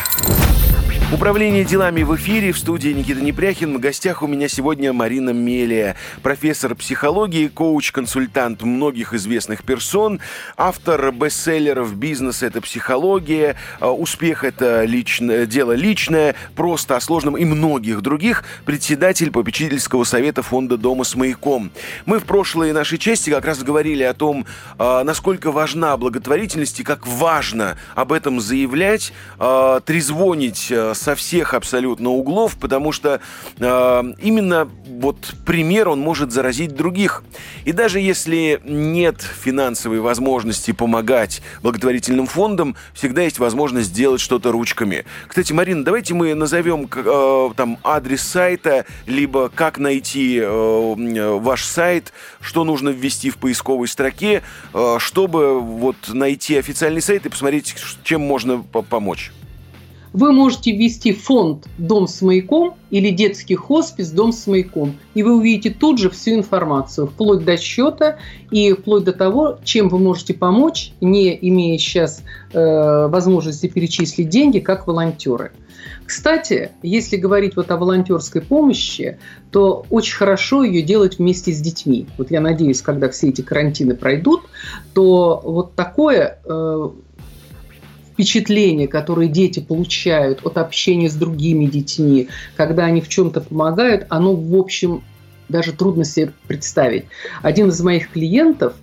[1.13, 3.77] Управление делами в эфире в студии Никита Непряхин.
[3.77, 10.19] В гостях у меня сегодня Марина Мелия, профессор психологии, коуч-консультант многих известных персон,
[10.57, 17.45] автор бестселлеров «Бизнес– это психология», а, «Успех– это личное, дело личное», «Просто о сложном» и
[17.45, 21.71] многих других, председатель попечительского совета фонда «Дома с маяком».
[22.07, 24.47] Мы в прошлой нашей части как раз говорили о том,
[24.79, 30.73] а, насколько важна благотворительность и как важно об этом заявлять, а, трезвонить
[31.03, 33.19] со всех абсолютно углов, потому что
[33.59, 37.23] э, именно вот пример он может заразить других.
[37.65, 45.03] И даже если нет финансовой возможности помогать благотворительным фондам, всегда есть возможность сделать что-то ручками.
[45.27, 52.13] Кстати, Марина, давайте мы назовем э, там адрес сайта, либо как найти э, ваш сайт,
[52.39, 54.41] что нужно ввести в поисковой строке,
[54.73, 59.33] э, чтобы вот найти официальный сайт и посмотреть, чем можно помочь
[60.13, 65.35] вы можете ввести фонд «Дом с маяком» или детский хоспис «Дом с маяком», и вы
[65.35, 68.17] увидите тут же всю информацию, вплоть до счета
[68.51, 74.59] и вплоть до того, чем вы можете помочь, не имея сейчас э, возможности перечислить деньги,
[74.59, 75.51] как волонтеры.
[76.05, 79.17] Кстати, если говорить вот о волонтерской помощи,
[79.51, 82.07] то очень хорошо ее делать вместе с детьми.
[82.17, 84.41] Вот я надеюсь, когда все эти карантины пройдут,
[84.93, 86.89] то вот такое э,
[88.13, 94.35] впечатление, которое дети получают от общения с другими детьми, когда они в чем-то помогают, оно,
[94.35, 95.03] в общем,
[95.49, 97.05] даже трудно себе представить.
[97.41, 98.73] Один из моих клиентов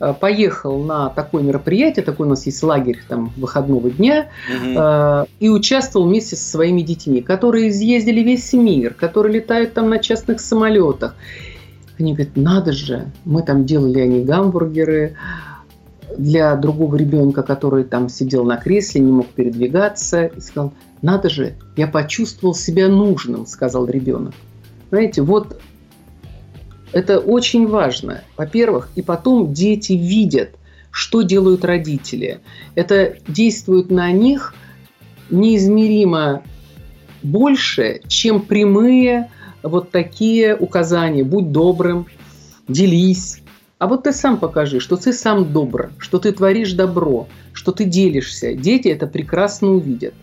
[0.00, 5.28] э, поехал на такое мероприятие, такой у нас есть лагерь там выходного дня, угу.
[5.38, 10.40] и участвовал вместе со своими детьми, которые изъездили весь мир, которые летают там на частных
[10.40, 11.14] самолетах.
[11.98, 15.16] Они говорят, надо же, мы там делали они гамбургеры,
[16.16, 21.54] для другого ребенка, который там сидел на кресле, не мог передвигаться, и сказал, надо же,
[21.76, 24.34] я почувствовал себя нужным, сказал ребенок.
[24.90, 25.60] Знаете, вот
[26.92, 30.50] это очень важно, во-первых, и потом дети видят,
[30.90, 32.40] что делают родители.
[32.74, 34.54] Это действует на них
[35.30, 36.42] неизмеримо
[37.22, 39.30] больше, чем прямые
[39.62, 41.24] вот такие указания.
[41.24, 42.06] Будь добрым,
[42.68, 43.42] делись.
[43.78, 47.84] А вот ты сам покажи, что ты сам добр, что ты творишь добро, что ты
[47.84, 48.54] делишься.
[48.54, 50.14] Дети это прекрасно увидят.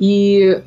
[0.00, 0.62] И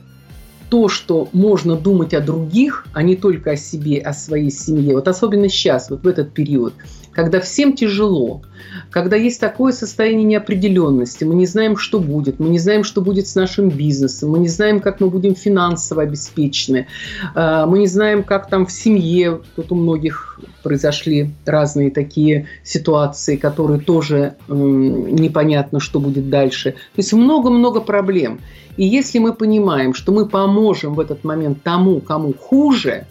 [0.69, 4.95] то, что можно думать о других, а не только о себе, о своей семье.
[4.95, 6.73] Вот особенно сейчас, вот в этот период,
[7.13, 8.41] когда всем тяжело,
[8.89, 13.27] когда есть такое состояние неопределенности, мы не знаем, что будет, мы не знаем, что будет
[13.27, 16.87] с нашим бизнесом, мы не знаем, как мы будем финансово обеспечены,
[17.35, 23.35] а, мы не знаем, как там в семье, тут у многих произошли разные такие ситуации,
[23.35, 26.71] которые тоже непонятно, что будет дальше.
[26.71, 28.39] То есть много-много проблем.
[28.77, 33.05] И если мы понимаем, что мы поможем в этот момент тому, кому хуже,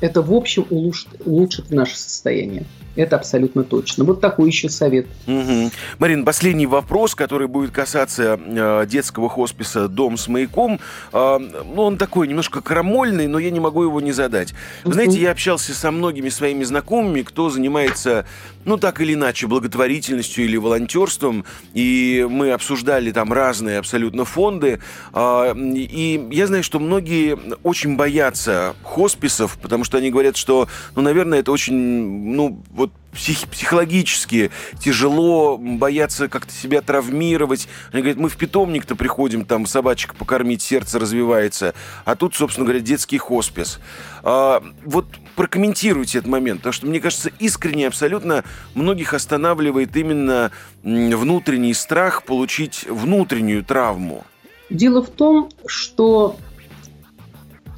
[0.00, 2.64] это в общем улучшит, улучшит наше состояние.
[2.96, 4.04] Это абсолютно точно.
[4.04, 5.06] Вот такой еще совет.
[5.26, 5.70] Угу.
[5.98, 10.80] Марин, последний вопрос, который будет касаться э, детского хосписа «Дом с маяком».
[11.12, 14.54] Э, ну, он такой немножко крамольный, но я не могу его не задать.
[14.84, 18.26] Вы знаете, я общался со многими своими знакомыми, кто занимается,
[18.64, 21.44] ну, так или иначе, благотворительностью или волонтерством,
[21.74, 24.80] и мы обсуждали там разные абсолютно фонды.
[25.12, 31.00] Э, и я знаю, что многие очень боятся хосписов, потому что они говорят, что, ну,
[31.00, 37.68] наверное, это очень, ну, вот псих, психологически тяжело, боятся как-то себя травмировать.
[37.92, 41.74] Они говорят, мы в питомник-то приходим, там собачек покормить, сердце развивается.
[42.04, 43.80] А тут, собственно говоря, детский хоспис.
[44.22, 51.74] А, вот прокомментируйте этот момент, потому что, мне кажется, искренне абсолютно многих останавливает именно внутренний
[51.74, 54.24] страх получить внутреннюю травму.
[54.68, 56.36] Дело в том, что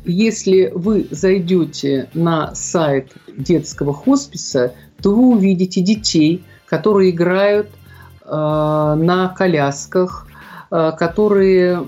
[0.09, 7.68] если вы зайдете на сайт детского хосписа, то вы увидите детей, которые играют
[8.24, 10.26] э, на колясках,
[10.70, 11.86] э, которые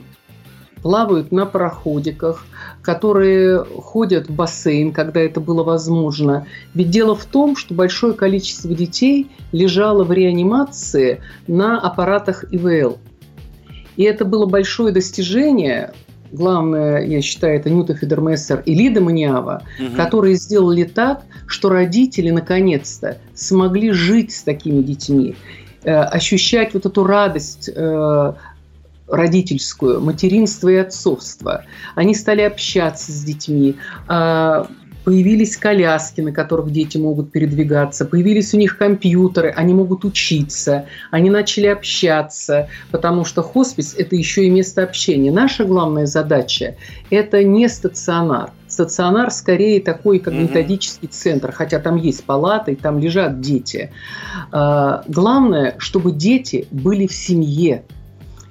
[0.82, 2.44] плавают на пароходиках,
[2.82, 6.46] которые ходят в бассейн, когда это было возможно.
[6.74, 12.98] Ведь дело в том, что большое количество детей лежало в реанимации на аппаратах ИВЛ.
[13.96, 15.92] И это было большое достижение,
[16.32, 19.96] главное, я считаю, это Нюта Федермессер и Лида Маниава, угу.
[19.96, 25.36] которые сделали так, что родители наконец-то смогли жить с такими детьми,
[25.84, 28.32] э, ощущать вот эту радость э,
[29.08, 31.64] родительскую, материнство и отцовство.
[31.94, 33.76] Они стали общаться с детьми,
[34.08, 34.64] э,
[35.04, 41.30] появились коляски, на которых дети могут передвигаться, появились у них компьютеры, они могут учиться, они
[41.30, 45.30] начали общаться, потому что хоспис– это еще и место общения.
[45.30, 46.76] Наша главная задача–
[47.10, 48.50] это не стационар.
[48.68, 53.90] Стационар скорее такой, как методический центр, хотя там есть палаты, там лежат дети.
[54.52, 57.82] А, главное, чтобы дети были в семье,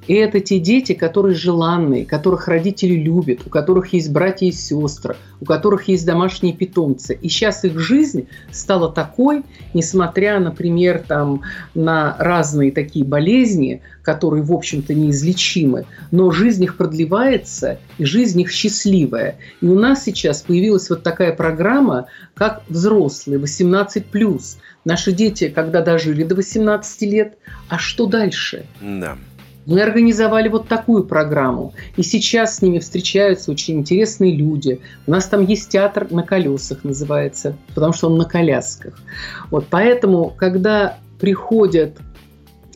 [0.10, 5.16] и это те дети, которые желанные, которых родители любят, у которых есть братья и сестры,
[5.40, 7.14] у которых есть домашние питомцы.
[7.14, 9.44] И сейчас их жизнь стала такой,
[9.76, 11.44] несмотря, например, там,
[11.76, 18.50] на разные такие болезни, которые, в общем-то, неизлечимы, но жизнь их продлевается, и жизнь их
[18.50, 19.38] счастливая.
[19.62, 24.42] И у нас сейчас появилась вот такая программа, как взрослые, 18+.
[24.86, 27.38] Наши дети, когда дожили до 18 лет,
[27.68, 28.66] а что дальше?
[28.82, 29.16] Да.
[29.70, 31.76] Мы организовали вот такую программу.
[31.96, 34.82] И сейчас с ними встречаются очень интересные люди.
[35.06, 39.00] У нас там есть театр на колесах, называется, потому что он на колясках.
[39.52, 42.00] Вот поэтому, когда приходят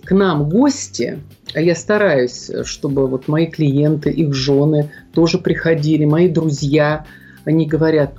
[0.04, 1.20] к нам гости,
[1.56, 7.08] а я стараюсь, чтобы вот мои клиенты, их жены тоже приходили, мои друзья,
[7.44, 8.14] они говорят,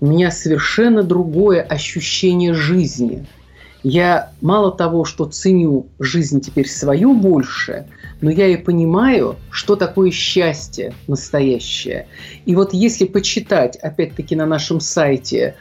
[0.00, 3.28] у меня совершенно другое ощущение жизни–
[3.82, 7.86] я мало того, что ценю жизнь теперь свою больше,
[8.20, 12.06] но я и понимаю, что такое счастье настоящее.
[12.46, 15.56] И вот если почитать, опять-таки, на нашем сайте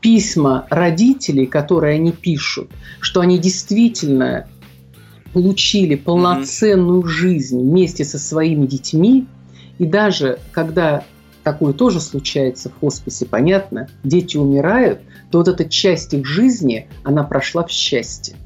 [0.00, 2.70] письма родителей, которые они пишут,
[3.00, 4.46] что они действительно
[5.32, 9.26] получили полноценную жизнь вместе со своими детьми,
[9.78, 11.04] и даже когда
[11.42, 17.24] такое тоже случается в хосписе, понятно, дети умирают, то вот эта часть их жизни, она
[17.24, 18.36] прошла в счастье.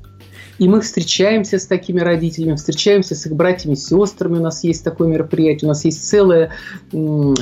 [0.59, 4.39] И мы встречаемся с такими родителями, встречаемся с их братьями, сестрами.
[4.39, 5.67] У нас есть такое мероприятие.
[5.67, 6.49] У нас есть целый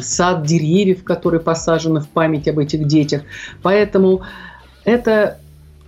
[0.00, 3.22] сад деревьев, которые посажены в память об этих детях.
[3.62, 4.22] Поэтому
[4.84, 5.38] это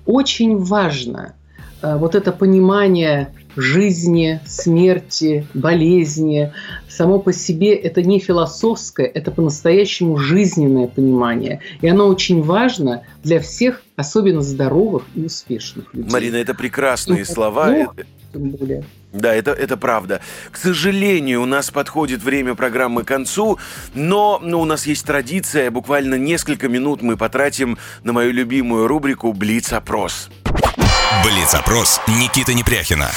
[0.04, 1.34] очень важно.
[1.82, 6.52] Э, вот это понимание жизни, смерти, болезни.
[6.88, 11.60] Само по себе это не философское, это по-настоящему жизненное понимание.
[11.80, 16.10] И оно очень важно для всех, особенно здоровых и успешных людей.
[16.10, 17.70] Марина, это прекрасные ну, слова.
[17.70, 17.92] Ну,
[18.32, 18.84] тем более.
[19.12, 20.20] Да, это, это правда.
[20.50, 23.58] К сожалению, у нас подходит время программы к концу,
[23.94, 29.32] но ну, у нас есть традиция, буквально несколько минут мы потратим на мою любимую рубрику
[29.32, 30.28] «Блиц-опрос».
[31.24, 33.08] Блиц-опрос Никиты Непряхина.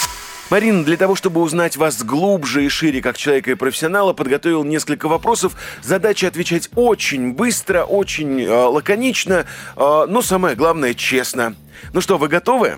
[0.50, 5.08] Марина, для того, чтобы узнать вас глубже и шире как человека и профессионала, подготовил несколько
[5.08, 5.56] вопросов.
[5.84, 9.46] Задача отвечать очень быстро, очень э, лаконично,
[9.76, 11.56] э, но самое главное честно.
[11.94, 12.78] Ну что, вы готовы?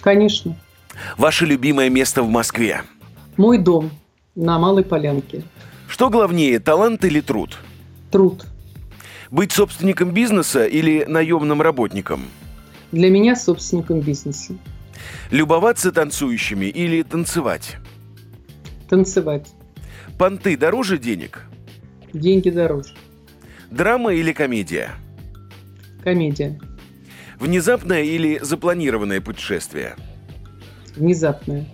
[0.00, 0.56] Конечно.
[1.18, 2.82] Ваше любимое место в Москве?
[3.36, 3.90] Мой дом
[4.34, 5.44] на Малой Полянке.
[5.88, 7.58] Что главнее, талант или труд?
[8.10, 8.46] Труд.
[9.30, 12.22] Быть собственником бизнеса или наемным работником?
[12.92, 14.54] Для меня собственником бизнеса.
[15.30, 17.76] Любоваться танцующими или танцевать?
[18.88, 19.50] Танцевать.
[20.18, 21.42] Понты дороже денег?
[22.12, 22.94] Деньги дороже.
[23.70, 24.90] Драма или комедия?
[26.02, 26.60] Комедия.
[27.40, 29.96] Внезапное или запланированное путешествие?
[30.94, 31.66] Внезапное.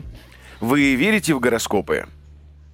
[0.61, 2.07] Вы верите в гороскопы?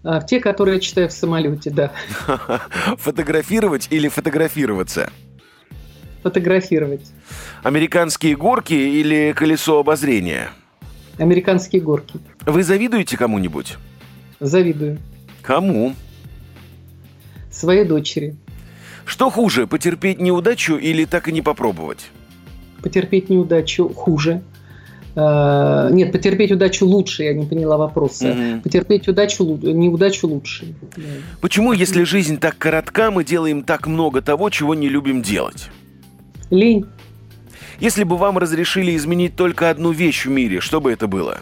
[0.05, 1.93] А, в те, которые я читаю в самолете, да.
[2.99, 5.11] Фотографировать или фотографироваться?
[6.27, 7.13] Фотографировать.
[7.63, 10.49] Американские горки или колесо обозрения?
[11.19, 12.19] Американские горки.
[12.45, 13.77] Вы завидуете кому-нибудь?
[14.41, 14.99] Завидую.
[15.41, 15.95] Кому?
[17.53, 18.35] Своей дочери.
[19.05, 22.11] Что хуже, потерпеть неудачу или так и не попробовать?
[22.83, 24.43] Потерпеть неудачу хуже.
[25.15, 28.33] Uh, нет, потерпеть удачу лучше, я не поняла вопроса.
[28.33, 28.63] Угу.
[28.63, 30.75] Потерпеть удачу, неудачу лучше.
[31.41, 35.71] Почему, если жизнь так коротка, мы делаем так много того, чего не любим делать?
[36.51, 36.87] Лень.
[37.81, 41.41] Если бы вам разрешили изменить только одну вещь в мире, что бы это было?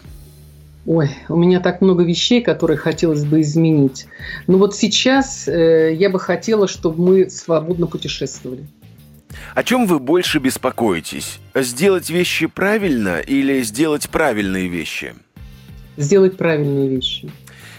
[0.85, 4.05] Ой, у меня так много вещей, которые хотелось бы изменить.
[4.45, 8.67] Но вот сейчас э, я бы хотела, чтобы мы свободно путешествовали.
[9.55, 11.39] О чем вы больше беспокоитесь?
[11.55, 15.15] Сделать вещи правильно или сделать правильные вещи?
[15.97, 17.31] Сделать правильные вещи.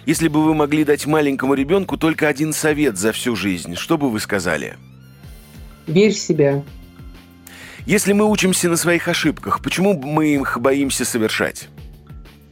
[0.04, 4.10] Если бы вы могли дать маленькому ребенку только один совет за всю жизнь, что бы
[4.10, 4.76] вы сказали?
[5.86, 6.62] Верь в себя.
[7.86, 11.68] Если мы учимся на своих ошибках, почему мы их боимся совершать?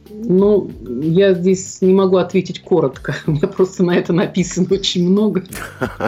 [0.09, 0.71] Ну,
[1.01, 3.17] я здесь не могу ответить коротко.
[3.27, 5.43] У меня просто на это написано очень много.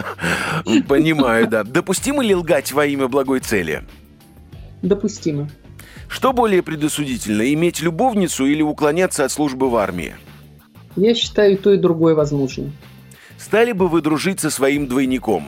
[0.88, 1.62] Понимаю, да.
[1.62, 3.84] Допустимо ли лгать во имя благой цели?
[4.80, 5.50] Допустимо.
[6.08, 10.14] Что более предосудительно, иметь любовницу или уклоняться от службы в армии?
[10.96, 12.72] Я считаю, и то, и другое возможно.
[13.36, 15.44] Стали бы вы дружить со своим двойником?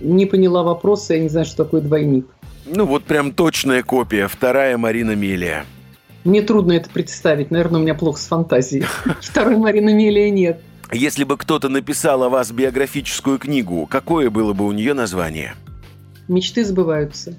[0.00, 2.26] Не поняла вопроса, я не знаю, что такое двойник.
[2.66, 5.64] Ну вот прям точная копия, вторая Марина Мелия.
[6.24, 8.84] Мне трудно это представить, наверное, у меня плохо с фантазией.
[9.20, 10.60] Второй Марины Мелия нет.
[10.92, 15.54] Если бы кто-то написал о вас биографическую книгу, какое было бы у нее название?
[16.26, 17.36] Мечты сбываются.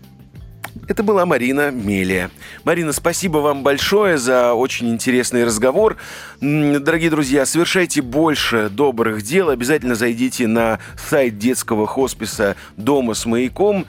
[0.88, 2.30] Это была Марина Мелия.
[2.64, 5.98] Марина, спасибо вам большое за очень интересный разговор.
[6.42, 9.50] Дорогие друзья, совершайте больше добрых дел.
[9.50, 13.86] Обязательно зайдите на сайт детского хосписа «Дома с маяком».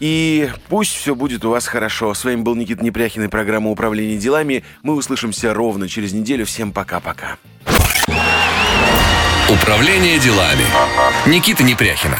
[0.00, 2.12] И пусть все будет у вас хорошо.
[2.14, 4.64] С вами был Никита Непряхин и программа «Управление делами».
[4.82, 6.44] Мы услышимся ровно через неделю.
[6.44, 7.36] Всем пока-пока.
[9.48, 10.64] Управление делами.
[11.26, 12.18] Никита Непряхина.